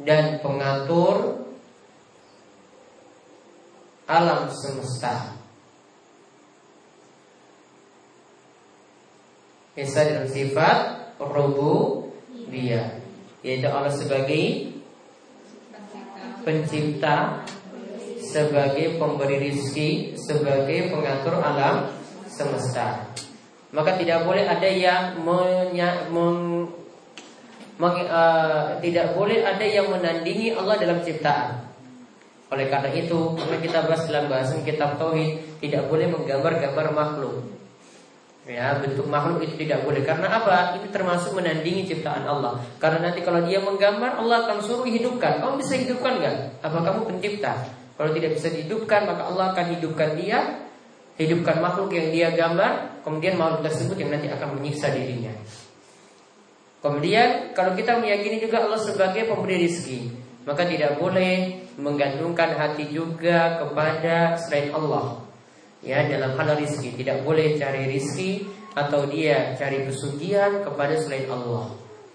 dan 0.00 0.42
pengatur 0.42 1.46
alam 4.10 4.50
semesta. 4.50 5.38
Esa 9.78 10.02
dalam 10.02 10.26
sifat 10.26 10.78
dia 12.50 13.00
yaitu 13.40 13.70
Allah 13.70 13.94
sebagai 13.94 14.74
pencipta 16.42 17.46
sebagai 18.30 18.94
pemberi 18.94 19.50
rizki, 19.50 20.14
sebagai 20.14 20.94
pengatur 20.94 21.42
alam 21.42 21.90
semesta. 22.30 23.10
Maka 23.74 23.98
tidak 23.98 24.22
boleh 24.22 24.46
ada 24.46 24.66
yang 24.70 25.18
menya, 25.22 26.06
meng, 26.10 26.70
meng, 27.78 27.96
uh, 28.06 28.78
tidak 28.78 29.18
boleh 29.18 29.42
ada 29.42 29.66
yang 29.66 29.90
menandingi 29.90 30.54
Allah 30.54 30.78
dalam 30.78 31.02
ciptaan. 31.02 31.70
Oleh 32.50 32.66
karena 32.66 32.90
itu, 32.94 33.38
karena 33.38 33.58
kita 33.62 33.78
bahas 33.86 34.02
dalam 34.10 34.26
bahasan 34.26 34.66
kitab 34.66 34.98
tauhid, 34.98 35.62
tidak 35.62 35.86
boleh 35.86 36.10
menggambar-gambar 36.10 36.86
makhluk. 36.90 37.46
Ya, 38.50 38.74
bentuk 38.82 39.06
makhluk 39.06 39.46
itu 39.46 39.54
tidak 39.62 39.86
boleh. 39.86 40.02
Karena 40.02 40.26
apa? 40.42 40.74
Ini 40.74 40.90
termasuk 40.90 41.38
menandingi 41.38 41.86
ciptaan 41.86 42.26
Allah. 42.26 42.58
Karena 42.82 43.06
nanti 43.06 43.22
kalau 43.22 43.46
dia 43.46 43.62
menggambar, 43.62 44.18
Allah 44.18 44.50
akan 44.50 44.58
suruh 44.66 44.82
hidupkan. 44.90 45.38
Kamu 45.38 45.62
bisa 45.62 45.78
hidupkan 45.78 46.18
nggak? 46.18 46.58
Apa 46.66 46.78
kamu 46.82 47.06
pencipta? 47.06 47.79
Kalau 48.00 48.16
tidak 48.16 48.32
bisa 48.32 48.48
dihidupkan 48.48 49.04
maka 49.04 49.28
Allah 49.28 49.52
akan 49.52 49.76
hidupkan 49.76 50.16
dia 50.16 50.40
Hidupkan 51.20 51.60
makhluk 51.60 51.92
yang 51.92 52.08
dia 52.08 52.32
gambar 52.32 53.04
Kemudian 53.04 53.36
makhluk 53.36 53.68
tersebut 53.68 53.92
yang 54.00 54.16
nanti 54.16 54.32
akan 54.32 54.56
menyiksa 54.56 54.88
dirinya. 54.88 55.36
Kemudian 56.80 57.52
kalau 57.52 57.76
kita 57.76 58.00
meyakini 58.00 58.40
juga 58.40 58.64
Allah 58.64 58.80
sebagai 58.80 59.28
pemberi 59.28 59.68
rizki 59.68 60.08
Maka 60.48 60.64
tidak 60.64 60.96
boleh 60.96 61.60
menggantungkan 61.76 62.56
hati 62.56 62.88
juga 62.88 63.60
kepada 63.60 64.32
selain 64.40 64.72
Allah. 64.72 65.20
Ya 65.84 66.00
dalam 66.08 66.40
hal 66.40 66.56
rizki 66.56 66.96
Tidak 66.96 67.20
boleh 67.20 67.60
cari 67.60 67.84
rizki 67.84 68.48
Atau 68.72 69.12
dia 69.12 69.52
cari 69.60 69.84
pesugihan 69.84 70.64
kepada 70.64 70.96
selain 70.96 71.28
Allah. 71.28 71.68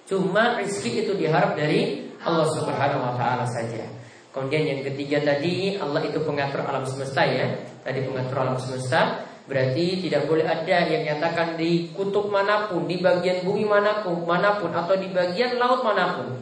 Cuma 0.10 0.58
rizki 0.58 1.06
itu 1.06 1.13
diharap 1.13 1.54
dari 1.54 2.10
Allah 2.26 2.50
subhanahu 2.50 3.06
wa 3.06 3.13
ta'ala 3.13 3.45
saja 3.45 4.05
Kemudian 4.36 4.67
yang 4.67 4.82
ketiga 4.84 5.24
tadi 5.24 5.80
Allah 5.80 6.04
itu 6.04 6.19
pengatur 6.19 6.60
alam 6.67 6.84
semesta 6.84 7.24
ya. 7.24 7.56
Tadi 7.88 8.04
pengatur 8.04 8.36
alam 8.43 8.60
semesta 8.60 9.24
berarti 9.48 10.04
tidak 10.04 10.28
boleh 10.28 10.43
ada 10.43 10.91
yang 10.91 11.08
nyatakan 11.08 11.56
di 11.56 11.95
kutub 11.95 12.28
mana 12.28 12.67
pun, 12.67 12.84
di 12.84 13.00
bagian 13.00 13.48
bumi 13.48 13.63
mana 13.63 14.04
pun, 14.04 14.28
mana 14.28 14.60
pun 14.60 14.76
atau 14.76 14.91
di 15.00 15.08
bagian 15.08 15.56
laut 15.56 15.88
mana 15.88 16.19
pun. 16.19 16.36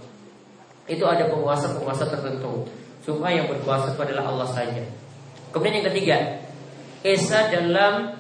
Itu 0.89 1.05
ada 1.05 1.29
penguasa-penguasa 1.29 2.09
tertentu. 2.09 2.65
Supaya 3.05 3.45
yang 3.45 3.53
berkuasa 3.53 3.93
itu 3.93 4.01
adalah 4.01 4.25
Allah 4.25 4.49
saja. 4.49 4.83
Kemudian 5.53 5.85
yang 5.85 5.87
ketiga, 5.93 6.17
esa 7.05 7.45
dalam 7.53 8.17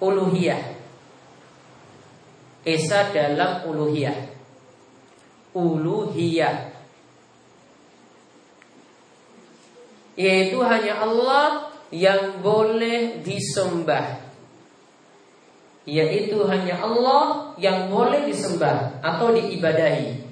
uluhiyah. 0.00 0.72
Esa 2.64 3.12
dalam 3.12 3.68
uluhiyah 3.68 4.35
uluhiyah 5.56 6.76
yaitu 10.16 10.58
hanya 10.64 11.04
Allah 11.04 11.68
yang 11.92 12.40
boleh 12.40 13.20
disembah. 13.22 14.24
Yaitu 15.86 16.42
hanya 16.50 16.82
Allah 16.82 17.54
yang 17.62 17.86
boleh 17.92 18.26
disembah 18.26 18.98
atau 19.04 19.30
diibadahi. 19.30 20.26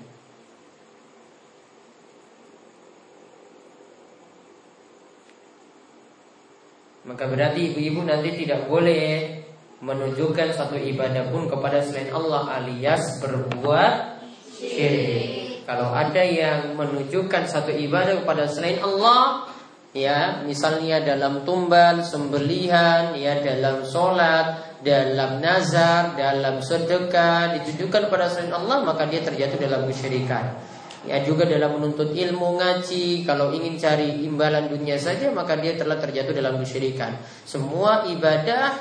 Maka 7.05 7.29
berarti 7.29 7.71
ibu-ibu 7.71 8.03
nanti 8.03 8.33
tidak 8.35 8.67
boleh 8.67 9.39
menunjukkan 9.85 10.57
satu 10.57 10.81
ibadah 10.81 11.29
pun 11.29 11.47
kepada 11.47 11.85
selain 11.85 12.09
Allah 12.11 12.49
alias 12.59 13.21
berbuat 13.21 14.14
syirik. 14.55 15.65
Kalau 15.65 15.97
ada 15.97 16.21
yang 16.21 16.77
menunjukkan 16.77 17.49
satu 17.49 17.73
ibadah 17.73 18.21
kepada 18.21 18.45
selain 18.45 18.85
Allah, 18.85 19.49
ya 19.97 20.45
misalnya 20.45 21.01
dalam 21.01 21.49
tumbal, 21.49 22.05
sembelihan, 22.05 23.17
ya 23.17 23.41
dalam 23.41 23.81
sholat, 23.81 24.77
dalam 24.85 25.41
nazar, 25.41 26.13
dalam 26.21 26.61
sedekah 26.61 27.57
ditujukan 27.57 28.13
pada 28.13 28.29
selain 28.29 28.53
Allah 28.53 28.85
maka 28.85 29.09
dia 29.09 29.25
terjatuh 29.25 29.57
dalam 29.57 29.89
kesyirikan. 29.89 30.61
Ya 31.05 31.21
juga 31.21 31.45
dalam 31.45 31.81
menuntut 31.81 32.17
ilmu 32.17 32.61
ngaji, 32.61 33.29
kalau 33.29 33.53
ingin 33.53 33.77
cari 33.77 34.25
imbalan 34.25 34.69
dunia 34.69 34.97
saja 35.01 35.33
maka 35.33 35.57
dia 35.57 35.77
telah 35.77 35.97
terjatuh 35.97 36.33
dalam 36.37 36.61
kesyirikan. 36.61 37.17
Semua 37.45 38.05
ibadah 38.09 38.73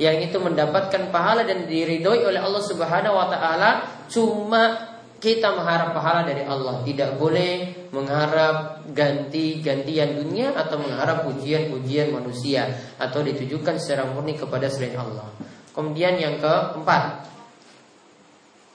yang 0.00 0.20
itu 0.24 0.40
mendapatkan 0.40 1.12
pahala 1.12 1.44
dan 1.44 1.68
diridhoi 1.68 2.24
oleh 2.24 2.40
Allah 2.40 2.64
Subhanahu 2.64 3.12
wa 3.16 3.28
taala 3.28 3.70
cuma 4.08 4.91
kita 5.22 5.54
mengharap 5.54 5.94
pahala 5.94 6.26
dari 6.26 6.42
Allah. 6.42 6.82
Tidak 6.82 7.14
boleh 7.14 7.86
mengharap 7.94 8.82
ganti-gantian 8.90 10.18
dunia 10.18 10.50
Atau 10.58 10.82
mengharap 10.82 11.28
pujian-pujian 11.28 12.10
manusia 12.10 12.66
Atau 12.98 13.22
ditujukan 13.22 13.78
secara 13.78 14.10
murni 14.10 14.34
kepada 14.34 14.66
selain 14.66 14.98
Allah. 14.98 15.30
Kemudian 15.70 16.18
yang 16.18 16.42
keempat 16.42 17.30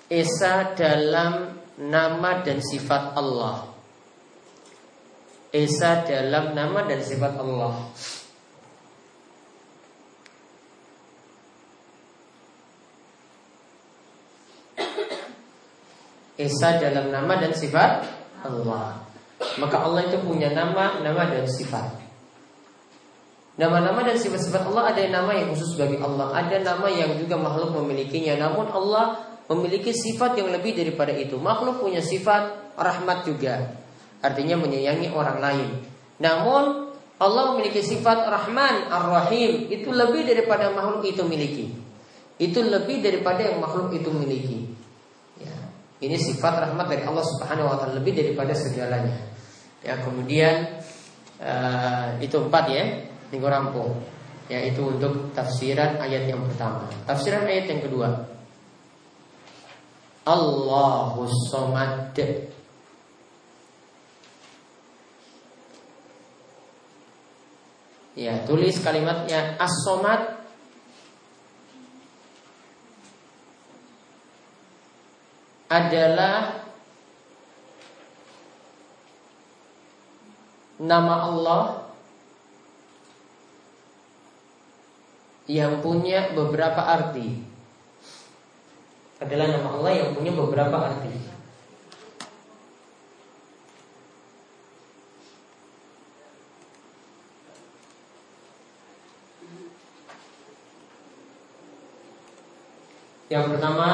Esa 0.08 0.72
dalam 0.72 1.60
nama 1.76 2.40
dan 2.48 2.64
sifat 2.64 3.12
Allah. 3.20 3.68
Esa 5.52 6.08
dalam 6.08 6.56
nama 6.56 6.88
dan 6.88 7.04
sifat 7.04 7.36
Allah 7.44 7.92
Esa 16.38 16.78
dalam 16.78 17.10
nama 17.10 17.34
dan 17.42 17.52
sifat 17.52 18.06
Allah. 18.46 19.02
Maka 19.58 19.78
Allah 19.82 20.06
itu 20.06 20.18
punya 20.22 20.54
nama, 20.54 21.02
nama 21.02 21.30
dan 21.30 21.50
sifat. 21.50 22.08
Nama-nama 23.58 24.06
dan 24.06 24.22
sifat-sifat 24.22 24.70
Allah 24.70 24.94
ada 24.94 25.02
nama 25.10 25.34
yang 25.34 25.50
khusus 25.50 25.74
bagi 25.82 25.98
Allah, 25.98 26.30
ada 26.30 26.62
nama 26.62 26.86
yang 26.94 27.18
juga 27.18 27.42
makhluk 27.42 27.74
memilikinya. 27.82 28.38
Namun 28.38 28.70
Allah 28.70 29.18
memiliki 29.50 29.90
sifat 29.90 30.38
yang 30.38 30.54
lebih 30.54 30.78
daripada 30.78 31.10
itu. 31.10 31.42
Makhluk 31.42 31.82
punya 31.82 31.98
sifat 31.98 32.78
rahmat 32.78 33.26
juga, 33.26 33.74
artinya 34.22 34.62
menyayangi 34.62 35.10
orang 35.10 35.42
lain. 35.42 35.70
Namun 36.22 36.94
Allah 37.18 37.58
memiliki 37.58 37.82
sifat 37.82 38.30
Rahman, 38.30 38.94
Ar-Rahim 38.94 39.74
itu 39.74 39.90
lebih 39.90 40.22
daripada 40.22 40.70
makhluk 40.70 41.02
itu 41.02 41.26
miliki. 41.26 41.74
Itu 42.38 42.62
lebih 42.62 43.02
daripada 43.02 43.42
yang 43.42 43.58
makhluk 43.58 43.90
itu 43.98 44.14
miliki. 44.14 44.77
Ini 45.98 46.14
sifat 46.14 46.62
rahmat 46.62 46.86
dari 46.94 47.02
Allah 47.02 47.26
Subhanahu 47.26 47.74
wa 47.74 47.76
taala 47.82 47.98
lebih 47.98 48.14
daripada 48.14 48.54
segalanya. 48.54 49.18
Ya, 49.82 49.98
kemudian 49.98 50.78
uh, 51.42 52.14
itu 52.22 52.38
empat 52.38 52.66
ya, 52.70 52.86
minggu 53.34 53.48
rampung. 53.50 53.98
Ya, 54.46 54.62
itu 54.62 54.80
untuk 54.86 55.34
tafsiran 55.34 55.98
ayat 55.98 56.30
yang 56.30 56.40
pertama. 56.46 56.86
Tafsiran 57.10 57.50
ayat 57.50 57.66
yang 57.66 57.82
kedua. 57.82 58.10
Allahus 60.28 61.34
Samad. 61.50 62.14
Ya, 68.18 68.34
tulis 68.46 68.82
kalimatnya 68.82 69.58
As-Somad 69.62 70.37
adalah 75.68 76.64
nama 80.80 81.14
Allah 81.28 81.64
yang 85.48 85.84
punya 85.84 86.32
beberapa 86.32 86.80
arti. 86.80 87.44
Adalah 89.18 89.48
nama 89.50 89.70
Allah 89.76 89.92
yang 89.96 90.10
punya 90.16 90.32
beberapa 90.32 90.78
arti. 90.78 91.16
Yang 103.28 103.46
pertama 103.52 103.88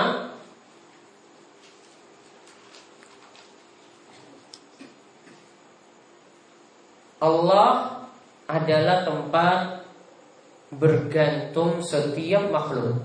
Allah 7.24 8.04
adalah 8.52 9.08
tempat 9.08 9.88
bergantung 10.76 11.80
setiap 11.80 12.52
makhluk. 12.52 13.00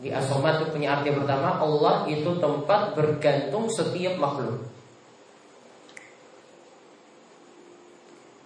Di 0.00 0.12
asomat 0.12 0.60
itu 0.60 0.66
punya 0.72 1.00
arti 1.00 1.12
pertama 1.12 1.60
Allah 1.60 2.04
itu 2.08 2.28
tempat 2.36 2.92
bergantung 2.92 3.72
setiap 3.72 4.20
makhluk. 4.20 4.68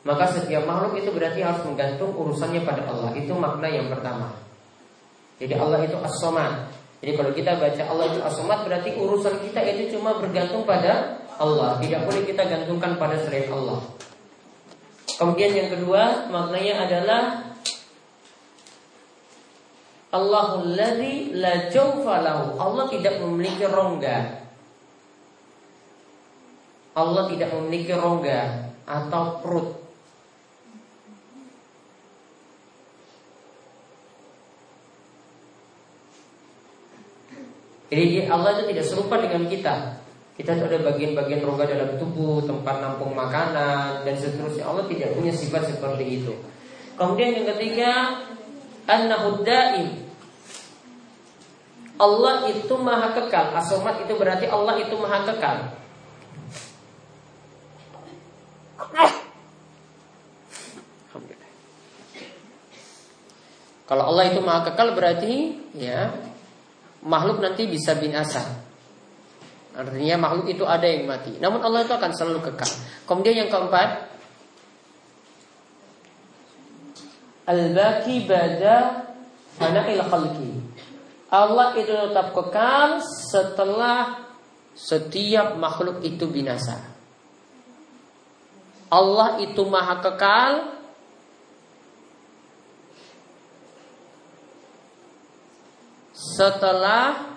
Maka 0.04 0.24
setiap 0.36 0.68
makhluk 0.68 1.00
itu 1.00 1.10
berarti 1.10 1.40
harus 1.40 1.64
menggantung 1.64 2.12
urusannya 2.14 2.62
pada 2.62 2.86
Allah. 2.86 3.10
Itu 3.16 3.34
makna 3.34 3.66
yang 3.66 3.88
pertama. 3.88 4.30
Jadi 5.40 5.54
Allah 5.56 5.80
itu 5.82 5.96
asomat. 5.96 6.70
Jadi 7.00 7.12
kalau 7.18 7.32
kita 7.32 7.56
baca 7.56 7.82
Allah 7.88 8.06
itu 8.12 8.20
asomat 8.20 8.58
berarti 8.68 8.90
urusan 8.94 9.34
kita 9.42 9.60
itu 9.64 9.96
cuma 9.96 10.20
bergantung 10.20 10.62
pada 10.68 11.23
Allah. 11.38 11.78
Tidak 11.82 12.06
boleh 12.06 12.22
kita 12.26 12.42
gantungkan 12.46 12.98
pada 12.98 13.18
selain 13.18 13.50
Allah. 13.50 13.82
Kemudian 15.14 15.54
yang 15.54 15.70
kedua 15.70 16.26
Maknanya 16.26 16.90
adalah 16.90 17.22
Allahul 20.14 20.78
la 20.78 21.54
jawfalahu 21.74 22.54
Allah 22.54 22.86
tidak 22.86 23.18
memiliki 23.18 23.66
rongga. 23.66 24.46
Allah 26.94 27.26
tidak 27.26 27.50
memiliki 27.50 27.90
rongga 27.90 28.70
Atau 28.86 29.42
perut. 29.42 29.68
Jadi 37.90 38.30
Allah 38.30 38.54
itu 38.54 38.62
tidak 38.70 38.86
serupa 38.86 39.18
dengan 39.18 39.50
kita 39.50 40.03
kita 40.34 40.50
ada 40.50 40.82
bagian-bagian 40.82 41.46
rongga 41.46 41.70
dalam 41.70 41.94
tubuh, 41.94 42.42
tempat 42.42 42.82
nampung 42.82 43.14
makanan 43.14 44.02
dan 44.02 44.14
seterusnya. 44.18 44.66
Allah 44.66 44.82
tidak 44.90 45.14
punya 45.14 45.30
sifat 45.30 45.70
seperti 45.70 46.04
itu. 46.18 46.34
Kemudian 46.98 47.38
yang 47.38 47.46
ketiga, 47.54 48.18
annahu 48.90 49.46
daim. 49.46 50.10
Allah 51.94 52.50
itu 52.50 52.74
maha 52.82 53.14
kekal. 53.14 53.54
Asomat 53.54 54.02
itu 54.02 54.18
berarti 54.18 54.50
Allah 54.50 54.74
itu 54.82 54.98
maha 54.98 55.22
kekal. 55.22 55.58
Kalau 63.84 64.04
Allah 64.10 64.32
itu 64.32 64.40
maha 64.42 64.66
kekal 64.66 64.96
berarti 64.96 65.60
ya 65.76 66.10
makhluk 67.06 67.38
nanti 67.38 67.70
bisa 67.70 67.94
binasa. 67.94 68.63
Artinya 69.74 70.16
makhluk 70.22 70.46
itu 70.46 70.62
ada 70.62 70.86
yang 70.86 71.10
mati. 71.10 71.34
Namun 71.42 71.58
Allah 71.58 71.82
itu 71.82 71.90
akan 71.90 72.10
selalu 72.14 72.40
kekal. 72.46 72.70
Kemudian 73.10 73.46
yang 73.46 73.50
keempat, 73.50 74.06
Al-Baki 77.44 78.24
bada 78.24 79.10
fana'il 79.58 80.00
khalqi. 80.00 80.52
Allah 81.34 81.74
itu 81.74 81.90
tetap 81.90 82.30
kekal 82.30 83.02
setelah 83.02 84.30
setiap 84.78 85.58
makhluk 85.58 86.00
itu 86.06 86.30
binasa. 86.30 86.78
Allah 88.94 89.42
itu 89.42 89.66
maha 89.66 89.98
kekal 89.98 90.52
setelah 96.14 97.33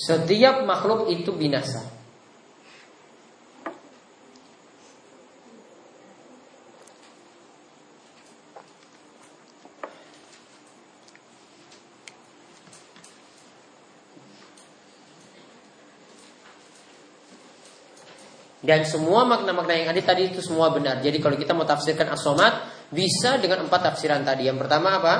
setiap 0.00 0.64
makhluk 0.64 1.12
itu 1.12 1.28
binasa. 1.36 1.84
Dan 18.60 18.84
semua 18.86 19.26
makna-makna 19.26 19.72
yang 19.72 19.88
ada 19.90 19.98
tadi 20.04 20.30
itu 20.30 20.38
semua 20.44 20.70
benar. 20.70 21.00
Jadi 21.00 21.18
kalau 21.18 21.34
kita 21.34 21.56
mau 21.56 21.64
tafsirkan 21.64 22.12
as-somat 22.12 22.70
bisa 22.92 23.40
dengan 23.40 23.66
empat 23.66 23.92
tafsiran 23.92 24.22
tadi. 24.22 24.46
Yang 24.46 24.62
pertama 24.62 25.00
apa? 25.00 25.14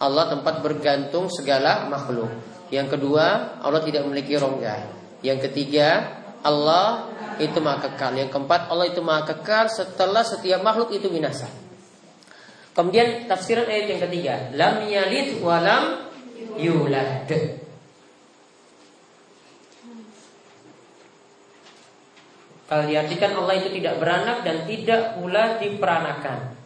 Allah 0.00 0.26
tempat 0.32 0.64
bergantung 0.64 1.28
segala 1.30 1.86
makhluk. 1.86 2.55
Yang 2.70 2.98
kedua, 2.98 3.58
Allah 3.62 3.82
tidak 3.86 4.02
memiliki 4.06 4.34
rongga. 4.34 4.90
Yang 5.22 5.50
ketiga, 5.50 6.18
Allah 6.42 7.10
itu 7.38 7.58
maha 7.62 7.86
kekal. 7.86 8.16
Yang 8.18 8.30
keempat, 8.34 8.70
Allah 8.70 8.86
itu 8.90 9.00
maha 9.02 9.22
kekal 9.26 9.70
setelah 9.70 10.26
setiap 10.26 10.62
makhluk 10.62 10.90
itu 10.94 11.06
binasa. 11.06 11.46
Kemudian 12.76 13.24
tafsiran 13.24 13.64
ayat 13.64 13.86
yang 13.96 14.00
ketiga, 14.04 14.34
lam 14.52 14.84
yalid 14.84 15.40
wa 15.40 15.56
lam 15.62 15.84
yulad. 16.60 17.30
Kalau 22.66 22.84
diartikan 22.90 23.32
Allah 23.38 23.54
itu 23.62 23.70
tidak 23.78 24.02
beranak 24.02 24.42
dan 24.42 24.66
tidak 24.66 25.14
pula 25.16 25.54
diperanakan. 25.62 26.58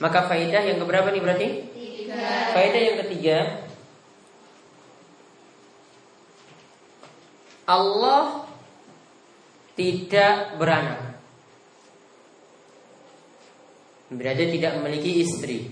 Maka 0.00 0.28
faedah 0.28 0.62
yang 0.64 0.76
keberapa 0.76 1.08
nih 1.08 1.22
berarti? 1.24 1.48
Tiga. 1.72 2.52
Faedah 2.52 2.80
yang 2.84 2.96
ketiga, 3.04 3.36
Allah 7.70 8.50
tidak 9.78 10.58
beranak. 10.58 11.22
Berarti 14.10 14.44
tidak 14.58 14.82
memiliki 14.82 15.10
istri. 15.22 15.70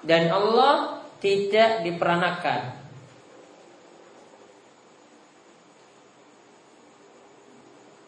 Dan 0.00 0.32
Allah 0.32 1.04
tidak 1.20 1.84
diperanakan. 1.84 2.60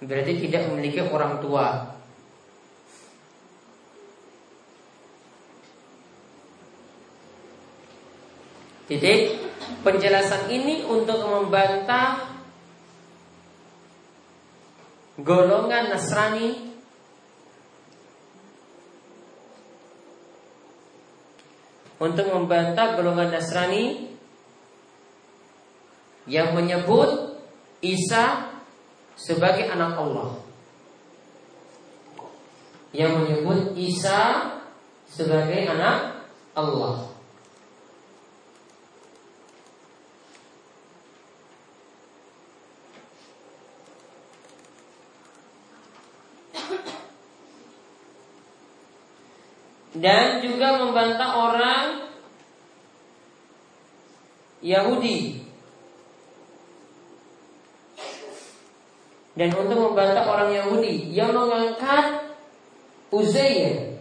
Berarti 0.00 0.32
tidak 0.40 0.72
memiliki 0.72 1.04
orang 1.04 1.40
tua. 1.44 1.95
Titik 8.86 9.34
penjelasan 9.82 10.46
ini 10.46 10.86
untuk 10.86 11.18
membantah 11.26 12.38
golongan 15.18 15.90
Nasrani 15.90 16.76
untuk 21.98 22.26
membantah 22.30 22.94
golongan 22.94 23.34
Nasrani 23.34 24.14
yang 26.30 26.54
menyebut 26.54 27.42
Isa 27.82 28.54
sebagai 29.18 29.66
anak 29.66 29.98
Allah. 29.98 30.30
Yang 32.92 33.12
menyebut 33.18 33.58
Isa 33.74 34.54
sebagai 35.08 35.64
anak 35.70 36.28
Allah. 36.54 37.15
Dan 50.00 50.44
juga 50.44 50.80
membantah 50.80 51.30
orang 51.36 51.84
Yahudi. 54.60 55.44
Dan 59.36 59.52
untuk 59.52 59.92
membantah 59.92 60.24
orang 60.24 60.50
Yahudi 60.56 61.12
yang 61.12 61.36
mengangkat 61.36 62.24
Uzair. 63.12 64.00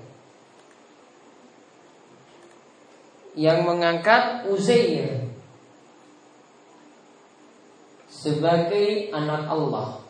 Yang 3.36 3.60
mengangkat 3.68 4.48
Uzair 4.48 5.28
sebagai 8.08 9.12
anak 9.12 9.44
Allah 9.52 10.05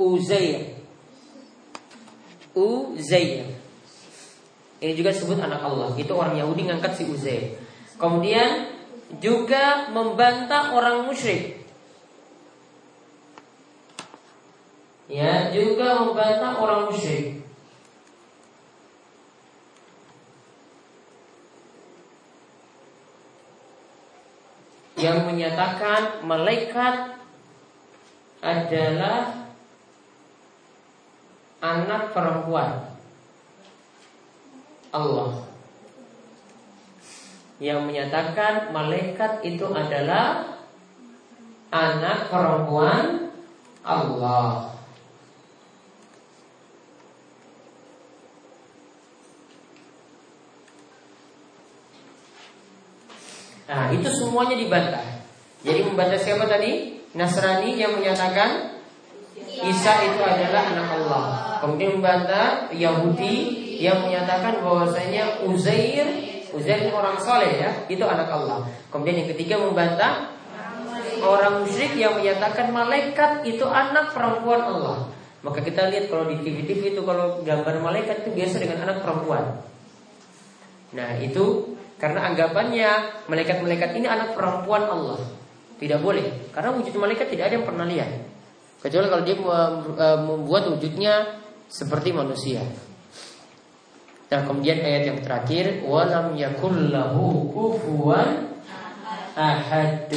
Uzair. 0.00 0.80
Uzair. 2.56 3.44
Ini 4.80 4.96
juga 4.96 5.12
disebut 5.12 5.36
anak 5.36 5.60
Allah. 5.60 5.92
Itu 6.00 6.16
orang 6.16 6.40
Yahudi 6.40 6.64
ngangkat 6.72 6.96
si 6.96 7.04
Uzair. 7.04 7.60
Kemudian 8.00 8.80
juga 9.20 9.92
membantah 9.92 10.72
orang 10.72 11.04
musyrik. 11.04 11.60
Ya, 15.10 15.52
juga 15.52 16.00
membantah 16.00 16.56
orang 16.56 16.88
musyrik. 16.88 17.44
Yang 24.96 25.18
menyatakan 25.28 26.24
malaikat 26.24 27.20
adalah 28.40 29.39
anak 31.60 32.16
perempuan 32.16 32.88
Allah 34.90 35.44
yang 37.60 37.84
menyatakan 37.84 38.72
malaikat 38.72 39.44
itu 39.44 39.68
adalah 39.68 40.56
anak 41.68 42.32
perempuan 42.32 43.30
Allah. 43.84 44.72
Nah, 53.70 53.86
itu 53.94 54.08
semuanya 54.10 54.58
dibantah. 54.58 55.06
Jadi 55.62 55.86
membantah 55.86 56.18
siapa 56.18 56.48
tadi? 56.50 56.98
Nasrani 57.14 57.78
yang 57.78 57.94
menyatakan 57.94 58.80
Isa 59.60 59.92
itu 60.10 60.20
adalah 60.24 60.62
anak 60.74 60.88
Allah. 60.96 61.49
Kemudian 61.60 62.00
membantah 62.00 62.72
Yahudi 62.72 63.36
yang 63.80 64.04
menyatakan 64.04 64.64
bahwasanya 64.64 65.44
Uzair, 65.44 66.08
Uzair 66.56 66.88
itu 66.88 66.92
orang 66.92 67.16
soleh 67.20 67.52
ya, 67.60 67.70
itu 67.88 68.04
anak 68.04 68.28
Allah. 68.32 68.64
Kemudian 68.88 69.24
yang 69.24 69.28
ketiga 69.32 69.60
membantah 69.60 70.32
orang 71.20 71.64
musyrik 71.64 71.96
yang 71.96 72.16
menyatakan 72.16 72.72
malaikat 72.72 73.44
itu 73.44 73.64
anak 73.68 74.16
perempuan 74.16 74.60
Allah. 74.64 74.98
Maka 75.40 75.64
kita 75.64 75.88
lihat 75.88 76.12
kalau 76.12 76.28
di 76.28 76.36
TV-TV 76.44 76.96
itu 76.96 77.02
kalau 77.04 77.40
gambar 77.40 77.80
malaikat 77.80 78.24
itu 78.24 78.30
biasa 78.36 78.60
dengan 78.60 78.84
anak 78.84 79.00
perempuan. 79.00 79.64
Nah 80.92 81.16
itu 81.20 81.76
karena 81.96 82.32
anggapannya 82.32 82.90
malaikat-malaikat 83.28 83.90
ini 83.96 84.06
anak 84.08 84.36
perempuan 84.36 84.84
Allah. 84.88 85.20
Tidak 85.80 85.96
boleh, 86.04 86.52
karena 86.52 86.76
wujud 86.76 86.92
malaikat 87.00 87.32
tidak 87.32 87.48
ada 87.48 87.54
yang 87.56 87.64
pernah 87.64 87.88
lihat. 87.88 88.10
Kecuali 88.84 89.06
kalau 89.08 89.24
dia 89.24 89.36
e, 89.40 90.06
membuat 90.28 90.68
wujudnya 90.76 91.39
seperti 91.70 92.10
manusia. 92.10 92.66
Nah 94.30 94.42
kemudian 94.46 94.82
ayat 94.82 95.14
yang 95.14 95.18
terakhir 95.22 95.86
walam 95.86 96.34
yakullahu 96.34 97.50
kufuwan 97.54 98.58
ahad. 99.38 100.10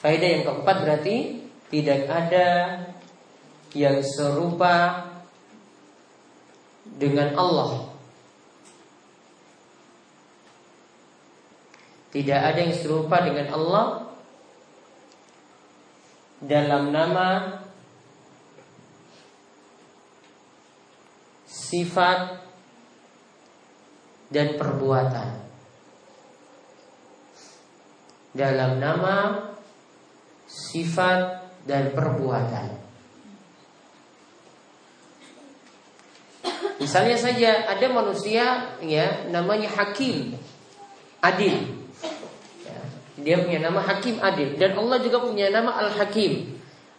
Faedah 0.00 0.28
yang 0.28 0.44
keempat 0.44 0.76
berarti 0.84 1.16
tidak 1.72 2.00
ada 2.08 2.48
yang 3.72 4.04
serupa 4.04 5.08
dengan 6.84 7.32
Allah 7.40 7.94
Tidak 12.14 12.38
ada 12.38 12.62
yang 12.62 12.70
serupa 12.70 13.26
dengan 13.26 13.50
Allah 13.50 14.03
dalam 16.44 16.92
nama 16.92 17.60
sifat 21.48 22.44
dan 24.28 24.60
perbuatan. 24.60 25.30
Dalam 28.34 28.82
nama 28.82 29.46
sifat 30.50 31.20
dan 31.64 31.94
perbuatan. 31.94 32.82
Misalnya 36.82 37.16
saja 37.16 37.64
ada 37.70 37.86
manusia 37.88 38.74
ya 38.82 39.30
namanya 39.30 39.70
hakim, 39.70 40.34
adil. 41.22 41.83
Dia 43.14 43.38
punya 43.38 43.62
nama 43.62 43.78
Hakim 43.78 44.18
Adil 44.18 44.58
dan 44.58 44.74
Allah 44.74 44.98
juga 44.98 45.22
punya 45.22 45.46
nama 45.50 45.70
Al-Hakim. 45.86 46.54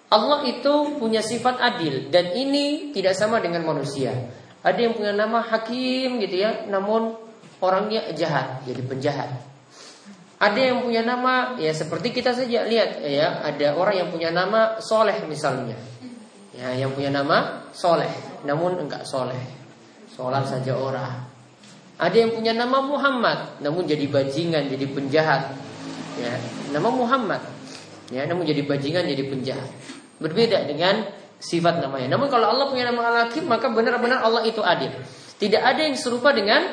Allah 0.06 0.46
itu 0.48 1.02
punya 1.02 1.20
sifat 1.20 1.58
adil 1.60 2.14
dan 2.14 2.32
ini 2.32 2.94
tidak 2.96 3.18
sama 3.18 3.42
dengan 3.42 3.66
manusia. 3.66 4.14
Ada 4.62 4.80
yang 4.80 4.94
punya 4.96 5.12
nama 5.12 5.42
Hakim 5.44 6.22
gitu 6.22 6.46
ya, 6.46 6.70
namun 6.70 7.18
orangnya 7.60 8.14
jahat, 8.14 8.64
jadi 8.64 8.82
penjahat. 8.86 9.30
Ada 10.36 10.60
yang 10.62 10.78
punya 10.86 11.02
nama 11.02 11.58
ya 11.58 11.72
seperti 11.72 12.12
kita 12.12 12.36
saja 12.36 12.68
lihat 12.68 13.02
ya 13.02 13.40
ada 13.40 13.72
orang 13.80 13.96
yang 14.04 14.10
punya 14.12 14.30
nama 14.36 14.84
Soleh 14.84 15.24
misalnya 15.32 15.80
ya 16.52 16.76
yang 16.76 16.92
punya 16.92 17.08
nama 17.08 17.68
Soleh 17.72 18.12
namun 18.44 18.84
enggak 18.84 19.08
Soleh 19.08 19.40
sholat 20.12 20.44
saja 20.44 20.76
orang 20.76 21.24
ada 21.96 22.16
yang 22.16 22.36
punya 22.36 22.52
nama 22.52 22.84
Muhammad 22.84 23.64
namun 23.64 23.88
jadi 23.88 24.12
bajingan 24.12 24.68
jadi 24.68 24.86
penjahat 24.92 25.56
ya 26.20 26.34
nama 26.72 26.90
Muhammad. 26.92 27.42
Ya 28.14 28.24
namun 28.30 28.46
jadi 28.46 28.62
bajingan 28.64 29.10
jadi 29.10 29.24
penjahat. 29.28 29.70
Berbeda 30.22 30.64
dengan 30.70 31.10
sifat 31.42 31.82
namanya. 31.84 32.16
Namun 32.16 32.32
kalau 32.32 32.48
Allah 32.50 32.72
punya 32.72 32.88
nama 32.88 33.12
Al-Hakim 33.12 33.50
maka 33.50 33.68
benar-benar 33.70 34.24
Allah 34.24 34.46
itu 34.48 34.62
adil. 34.64 34.94
Tidak 35.36 35.60
ada 35.60 35.82
yang 35.84 35.98
serupa 36.00 36.32
dengan 36.32 36.64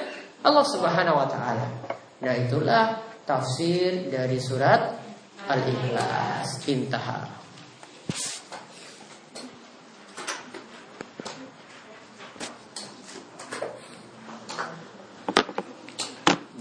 Allah 0.43 0.65
Subhanahu 0.67 1.19
wa 1.19 1.27
taala. 1.27 1.67
Nah 2.23 2.35
itulah 2.39 3.03
tafsir 3.27 4.11
dari 4.13 4.39
surat 4.39 4.95
Al-Ikhlas. 5.51 6.63
Intaha. 6.71 7.42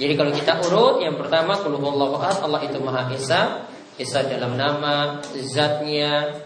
Jadi 0.02 0.18
kalau 0.18 0.34
kita 0.34 0.66
urut 0.66 0.98
yang 1.06 1.14
pertama 1.14 1.62
kulhuwallahu 1.62 2.18
ahad 2.18 2.42
Allah 2.42 2.66
itu 2.66 2.82
Maha 2.82 3.14
Esa, 3.14 3.70
Esa 4.02 4.26
dalam 4.26 4.58
nama, 4.58 5.22
zatnya, 5.38 6.42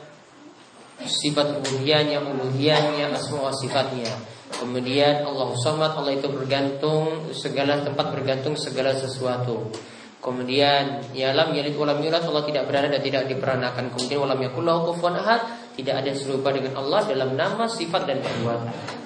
sifat 1.00 1.64
uluhiyahnya, 1.64 2.20
uluhiyahnya, 2.20 3.16
asma 3.16 3.56
sifatnya. 3.56 4.12
Kemudian 4.60 5.24
Allah 5.24 5.56
Somad, 5.56 5.96
Allah 5.96 6.20
itu 6.20 6.28
bergantung 6.28 7.32
segala 7.32 7.80
tempat 7.80 8.12
bergantung 8.12 8.60
segala 8.60 8.92
sesuatu. 8.92 9.72
Kemudian 10.20 11.16
ya 11.16 11.32
lam 11.32 11.56
yalid 11.56 11.80
walam 11.80 12.02
yulad 12.04 12.28
Allah 12.28 12.44
tidak 12.44 12.68
berada 12.68 12.92
dan 12.92 13.00
tidak 13.00 13.24
diperanakan. 13.32 13.94
Kemudian 13.96 14.20
walam 14.20 14.40
yakullahu 14.42 14.92
kufuwan 14.92 15.16
ahad, 15.16 15.48
tidak 15.80 16.04
ada 16.04 16.12
serupa 16.12 16.52
dengan 16.52 16.76
Allah 16.76 17.08
dalam 17.08 17.40
nama, 17.40 17.72
sifat 17.72 18.04
dan 18.04 18.20
perbuatan. 18.20 19.05